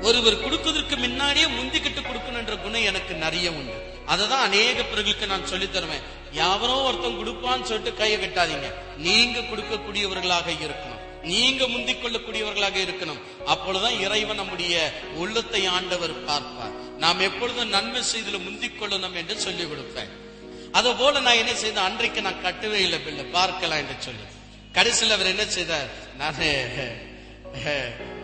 ஒருவர் 0.01 0.43
கொடுப்பதற்கு 0.43 0.97
முன்னாடியே 0.97 1.45
முந்திக்கிட்டு 1.45 2.01
கொடுக்கணுன்ற 2.01 2.63
குணம் 2.63 2.85
எனக்கு 2.85 3.15
நிறைய 3.15 3.53
உண்டு. 3.53 3.73
அததான் 4.07 4.45
அநேக 4.49 4.83
பிறகுக்கு 4.83 5.27
நான் 5.27 5.47
சொல்லி 5.47 5.71
தருவேன். 5.71 6.01
யாவரோ 6.33 6.73
ஒருத்தன் 6.73 7.19
கொடுப்பான்னு 7.19 7.63
சொல்லிட்டு 7.63 7.99
கையை 7.99 8.21
கட்டாதீங்க. 8.21 8.75
நீங்க 8.97 9.39
கொடுக்கக்கூடியவர்களாக 9.39 10.51
இருக்கணும். 10.65 11.23
நீங்க 11.23 11.69
முந்திக் 11.69 12.05
கொள்ளக்கூடியவர்களாக 12.05 12.77
இருக்கணும். 12.83 13.21
அப்பொழுதுதான் 13.45 14.01
இறைவன் 14.01 14.37
நம்முடைய 14.37 14.93
உள்ளத்தை 15.15 15.67
ஆண்டவர் 15.67 16.25
பார்ப்பார். 16.25 16.97
நாம் 16.99 17.21
எப்பொழுதும் 17.21 17.69
நன்மை 17.69 18.03
செய்தல 18.03 18.39
முந்திக் 18.39 18.83
கொள்ளணும் 18.83 19.15
என்று 19.15 19.39
சொல்லிக் 19.39 19.71
கொடுப்பேன். 19.71 20.11
அத 20.73 20.93
போல 20.93 21.21
நான் 21.21 21.35
என்ன 21.35 21.55
செய்தேன்? 21.55 21.85
அன்றைக்கு 21.85 22.23
நான் 22.23 22.45
கட்டவே 22.45 22.73
இல்லை 22.73 22.99
பிள்ளை. 22.99 23.25
பார்க்கலாம் 23.25 23.79
என்று 23.79 23.95
சொல்லி. 23.99 24.21
கடைசியில் 24.73 25.15
அவர் 25.15 25.27
என்ன 25.27 25.47
செய்தார்? 25.47 25.89
நான் 26.19 26.35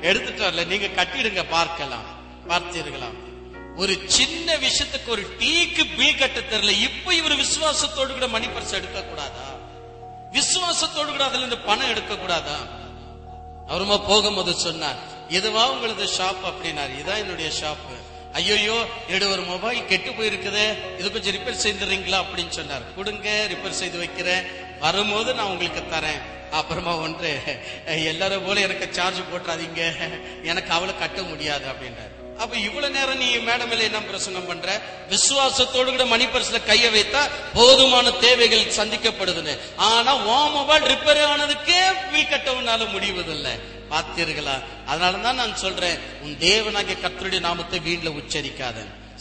எடுத்துட்டு 0.02 0.42
வரல 0.42 0.66
நீங்க 0.66 0.86
கட்டிடுங்க 0.86 1.44
பார்க்கலாம். 1.50 2.04
பார்த்தீர்களா 2.48 3.10
ஒரு 3.76 3.98
சின்ன 4.06 4.56
விஷயத்துக்கு 4.56 5.08
ஒரு 5.08 5.22
டீக்கு 5.38 5.96
பில் 5.96 6.16
கட்ட 6.16 6.40
தெரியல. 6.40 6.80
இப்ப 6.80 7.14
இவர் 7.14 7.36
விசுவாசத்தோடு 7.36 8.12
கூட 8.12 8.28
மணி 8.28 8.46
பர்ஸ் 8.46 8.72
எடுக்க 8.72 9.02
கூடாதா? 9.02 9.54
விசுவாசத்தோடு 10.32 11.06
கூட 11.06 11.24
அதுல 11.24 11.36
இருந்து 11.36 11.58
பணம் 11.58 11.88
எடுக்க 11.88 12.16
கூடாதா? 12.16 12.58
அவருமா 13.68 14.06
போகும்போது 14.06 14.54
சொன்னார் 14.54 14.96
இதுவா 15.28 15.70
உங்களது 15.70 16.04
ஷாப்? 16.04 16.44
அப்படின்னாரு. 16.44 16.92
இதான் 17.04 17.16
என்னுடைய 17.16 17.50
ஷாப். 17.60 18.08
ஐயோயோ 18.32 18.86
என்னுடைய 19.06 19.32
ஒரு 19.32 19.42
மொபைல் 19.42 19.86
கெட்டு 19.86 20.10
போயிருக்குது. 20.10 20.98
இது 20.98 21.12
கொஞ்சம் 21.12 21.34
ரிப்பேர் 21.34 21.66
செய்துறீங்களா 21.66 22.24
அப்படின்னு 22.24 22.48
சொன்னார். 22.48 22.94
கொடுங்க 22.94 23.48
ரிப்பேர் 23.50 23.70
செய்து 23.70 23.98
வைக்கிறேன். 23.98 24.68
வரும்போது 24.80 25.30
நான் 25.34 25.52
உங்களுக்கு 25.54 25.82
தரேன். 25.94 26.22
அப்புறமா 26.58 26.92
ஒன்று 27.06 27.32
எல்லாரும் 28.12 28.46
போல 28.46 28.60
எனக்கு 28.60 28.86
சார்ஜ் 28.90 29.28
போட்டுறாதீங்க. 29.30 29.82
எனக்கு 30.52 30.70
அவளை 30.76 30.94
கட்ட 30.98 31.22
முடியாது 31.22 31.66
அப்படின்றாரு. 31.72 32.14
அப்ப 32.42 32.56
இவ்வளவு 32.56 32.94
நேரம் 32.94 33.18
நீ 33.22 33.26
மேடம் 33.48 33.72
என்ன 33.86 34.00
பிரசங்கம் 34.02 34.46
பண்ற? 34.46 34.68
விசுவாசத்தோடு 35.10 35.90
கூட 35.90 36.04
மணி 36.12 36.26
பர்ஸ்ல 36.26 36.60
கைய 36.68 36.86
வைத்தா 36.94 37.22
போதுமான 37.54 38.10
தேவைகள் 38.10 38.76
சந்திக்கப்படுதுன்னு. 38.78 39.54
ஆனா 39.76 40.12
ஓ 40.16 40.38
மொபைல் 40.48 40.88
ரிப்பேர் 40.92 41.20
ஆனதுக்கே 41.32 41.82
பில் 42.12 42.30
கட்டவனால 42.30 42.90
முடிவதில்லை. 42.92 43.52
பார்த்தீர்களா? 43.90 44.56
அதனாலதான் 44.90 45.40
நான் 45.42 45.60
சொல்றேன் 45.64 45.98
உன் 46.22 46.38
தேவனாகிய 46.40 46.96
கத்தருடைய 47.02 47.40
நாமத்தை 47.40 47.80
வீண்ல 47.86 48.10
உச்சரிக்காத. 48.20 48.78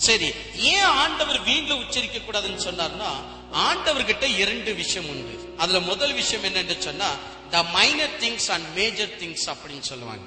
சரி 0.08 0.30
ஏன் 0.56 0.90
ஆண்டவர் 1.04 1.46
வீண்ல 1.48 1.74
உச்சரிக்க 1.84 2.18
கூடாதுன்னு 2.18 2.66
சொன்னார்னா 2.68 3.12
ஆண்டவர்கிட்ட 3.54 4.38
இரண்டு 4.38 4.74
விஷயம் 4.74 5.10
உண்டு. 5.10 5.54
அதுல 5.58 5.80
முதல் 5.80 6.14
விஷயம் 6.14 6.54
என்னன்னு 6.54 6.78
சொன்னா 6.78 7.12
the 7.50 7.64
minor 7.64 8.20
things 8.20 8.52
and 8.52 8.76
major 8.76 9.10
things 9.20 9.48
அப்படின்னு 9.48 9.80
சொல்லுவாங்க. 9.80 10.24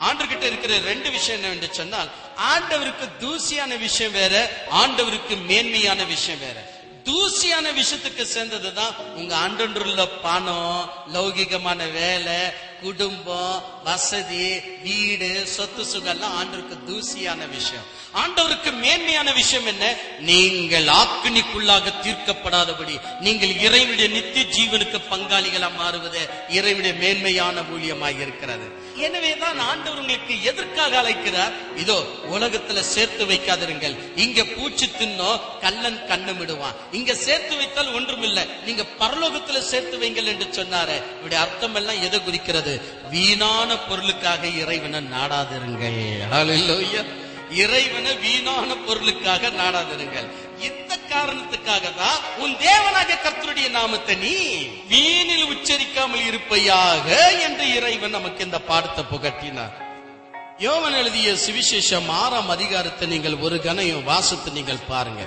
ஆண்டவர்கிட்ட 0.00 0.42
இருக்கிற 0.42 0.78
ரெண்டு 0.78 1.10
விஷயம் 1.10 1.42
என்னவென்று 1.42 1.74
சொன்னால் 1.74 2.08
ஆண்டவருக்கு 2.54 3.08
தூசியான 3.20 3.78
விஷயம் 3.78 4.12
வேற 4.12 4.64
ஆண்டவருக்கு 4.70 5.44
மேன்மையான 5.46 6.04
விஷயம் 6.04 6.40
வேற. 6.40 6.78
தூசியான 7.04 7.72
விஷயத்துக்கு 7.72 8.22
சேர்ந்ததுதான் 8.22 8.96
உங்க 8.96 9.36
ஆண்டொன்றுள்ள 9.36 10.08
பணம் 10.22 10.90
லௌகிகமான 11.14 11.92
வேலை 11.92 12.68
குடும்பம் 12.82 13.62
வசதி 13.84 14.60
வீடு 14.82 15.46
சொத்து 15.46 15.82
சுகம்லாம் 15.82 16.36
ஆண்டவருக்கு 16.40 16.76
தூசியான 16.86 17.48
விஷயம். 17.48 17.86
ஆண்டவருக்கு 18.14 18.72
மேன்மையான 18.72 19.32
விஷயம் 19.32 19.66
என்ன? 19.66 19.94
நீங்கள் 20.18 20.84
ஆக்கினிக்குள்ளாக 20.84 21.92
தீர்க்கப்படாதபடி 22.04 23.00
நீங்கள் 23.20 23.56
இறைவனுடைய 23.60 24.08
நித்திய 24.08 24.44
ஜீவனுக்கு 24.56 25.00
பங்காளிகளா 25.10 25.68
மாறுவது 25.76 26.28
இறைவனுடைய 26.48 26.94
மேன்மையான 26.98 27.60
ஊழியமாக 27.60 28.20
இருக்கிறது. 28.20 28.88
எனவேதான் 29.00 29.58
ஆண்டவர் 29.58 30.00
உங்களுக்கு 30.00 30.34
எதற்காக 30.42 30.98
அழைக்கிறார்? 30.98 31.54
இதோ 31.76 31.96
உலகத்துல 32.32 32.80
சேர்த்து 32.94 33.24
வைக்காதிருங்கள். 33.26 33.96
இங்க 34.16 34.44
பூச்சி 34.44 34.86
தின்னோ 34.98 35.30
கல்லன் 35.60 36.00
கண்ணுமிடுவான் 36.08 36.76
இங்க 36.92 37.14
சேர்த்து 37.26 37.56
வைத்தால் 37.56 37.94
ஒன்றுமில்லை. 37.94 38.44
நீங்க 38.66 38.84
பரலோகத்துல 38.98 39.58
சேர்த்து 39.70 39.98
வைங்கள் 39.98 40.30
என்று 40.32 40.48
சொன்னாரு. 40.58 40.98
இப்படி 41.16 41.34
அர்த்தம் 41.34 41.74
எல்லாம் 41.74 42.02
எதை 42.02 42.18
குறிக்கிறது? 42.22 42.74
வீணான 43.10 43.78
பொருளுக்காக 43.88 44.46
இறைவனை 44.62 45.00
நாடாதிருங்கள். 45.16 46.00
இறைவனை 47.62 48.12
வீணான 48.16 48.76
பொருளுக்காக 48.86 49.48
நாடாதிருங்கள். 49.62 50.28
இந்த 50.68 50.92
காரணத்துக்காக 51.12 51.86
தான் 52.00 52.18
உன் 52.42 52.54
தேவனாக 52.64 53.18
கர்த்தருடைய 53.24 53.68
நாமத்தை 53.76 54.14
நீ 54.24 54.34
வீணில் 54.92 55.46
உச்சரிக்காமல் 55.52 56.26
இருப்பையாக 56.30 57.06
என்று 57.46 57.66
இறைவன் 57.76 58.16
நமக்கு 58.16 58.40
இந்த 58.48 58.58
பாடத்தை 58.70 59.02
புகட்டினார். 59.12 59.76
யோவன் 60.66 60.96
எழுதிய 61.00 61.28
சுவிசேஷம் 61.44 62.08
ஆறாம் 62.22 62.50
அதிகாரத்தை 62.56 63.06
நீங்கள் 63.12 63.36
ஒரு 63.46 63.58
கணையும் 63.66 64.08
வாசத்தை 64.10 64.50
நீங்கள் 64.58 64.86
பாருங்க. 64.90 65.22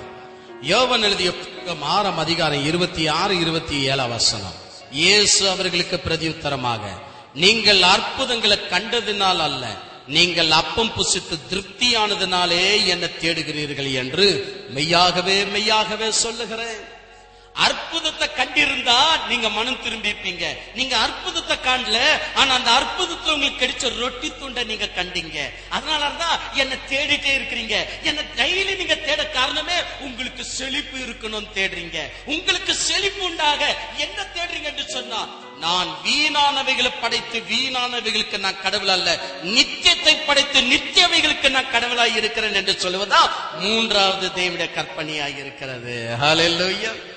யோவன் 0.72 1.06
எழுதிய 1.08 1.30
புத்தகம் 1.40 1.82
ஆறாம் 1.96 2.20
அதிகாரம் 2.24 2.66
இருபத்தி 2.70 3.06
ஆறு 3.20 3.34
இருபத்தி 3.44 3.78
ஏழாம் 3.92 4.14
வசனம். 4.16 4.58
இயேசு 5.00 5.42
அவர்களுக்கு 5.54 5.96
பிரதியுத்தரமாக 6.06 6.84
நீங்கள் 7.44 7.82
அற்புதங்களை 7.94 8.58
கண்டதினால் 8.72 9.42
அல்ல 9.48 9.64
நீங்கள் 10.06 10.50
அப்பம் 10.50 10.92
புசித்து 10.92 11.36
திருப்தியானதுனாலே 11.50 12.84
என்ன 12.86 13.06
தேடுகிறீர்கள் 13.06 13.92
என்று 13.92 14.26
மெய்யாகவே 14.70 15.44
மெய்யாகவே 15.44 16.10
சொல்லுகிறேன். 16.10 16.82
அற்புதத்தை 17.54 18.28
கண்டிருந்தா 18.28 19.28
நீங்க 19.28 19.48
மனம் 19.48 19.82
திரும்பிப்பீங்க. 19.84 20.44
நீங்க 20.74 20.96
அற்புதத்தை 20.96 21.56
காணல 21.56 21.98
ஆனா 22.34 22.54
அந்த 22.54 22.70
அற்புதத்தை 22.70 23.34
உங்களுக்கு 23.34 23.62
கிடைச்ச 23.64 23.98
ரொட்டி 23.98 24.32
துண்டை 24.38 24.64
நீங்க 24.64 24.88
கண்டீங்க. 24.96 25.38
அதனாலதான் 25.70 26.38
என்ன 26.54 26.74
தேடிட்டே 26.88 27.32
இருக்கிறீங்க. 27.38 27.76
என்ன 28.02 28.20
டெய்லி 28.36 28.76
நீங்க 28.76 28.94
தேட 28.94 29.26
காரணமே 29.26 29.82
உங்களுக்கு 30.00 30.44
செழிப்பு 30.44 30.98
இருக்கணும்னு 30.98 31.54
தேடுறீங்க. 31.54 31.98
உங்களுக்கு 32.24 32.74
செழிப்பு 32.74 33.24
உண்டாக 33.24 33.76
என்ன 33.96 34.26
தேடுறீங்க 34.36 34.64
என்று 34.64 34.88
சொன்னா 34.88 35.43
நான் 35.60 35.88
வீணானவைகளை 36.04 36.90
படைத்து 37.00 37.38
வீணானவைகளுக்கு 37.38 38.38
நான் 38.38 38.60
கடவுள் 38.62 38.88
அல்ல. 38.88 39.20
நித்தியத்தை 39.44 40.16
படைத்து 40.26 40.60
நித்தியவைகளுக்கு 40.60 41.50
நான் 41.50 41.70
கடவுளாய் 41.72 42.16
இருக்கிறேன் 42.16 42.54
என்று 42.54 42.72
சொல்லுவதா 42.72 43.30
மூன்றாவது 43.58 44.28
தேவிட 44.28 44.70
கற்பனையாய் 44.72 45.38
இருக்கிறது. 45.38 46.16
ஹalleluya. 46.20 47.13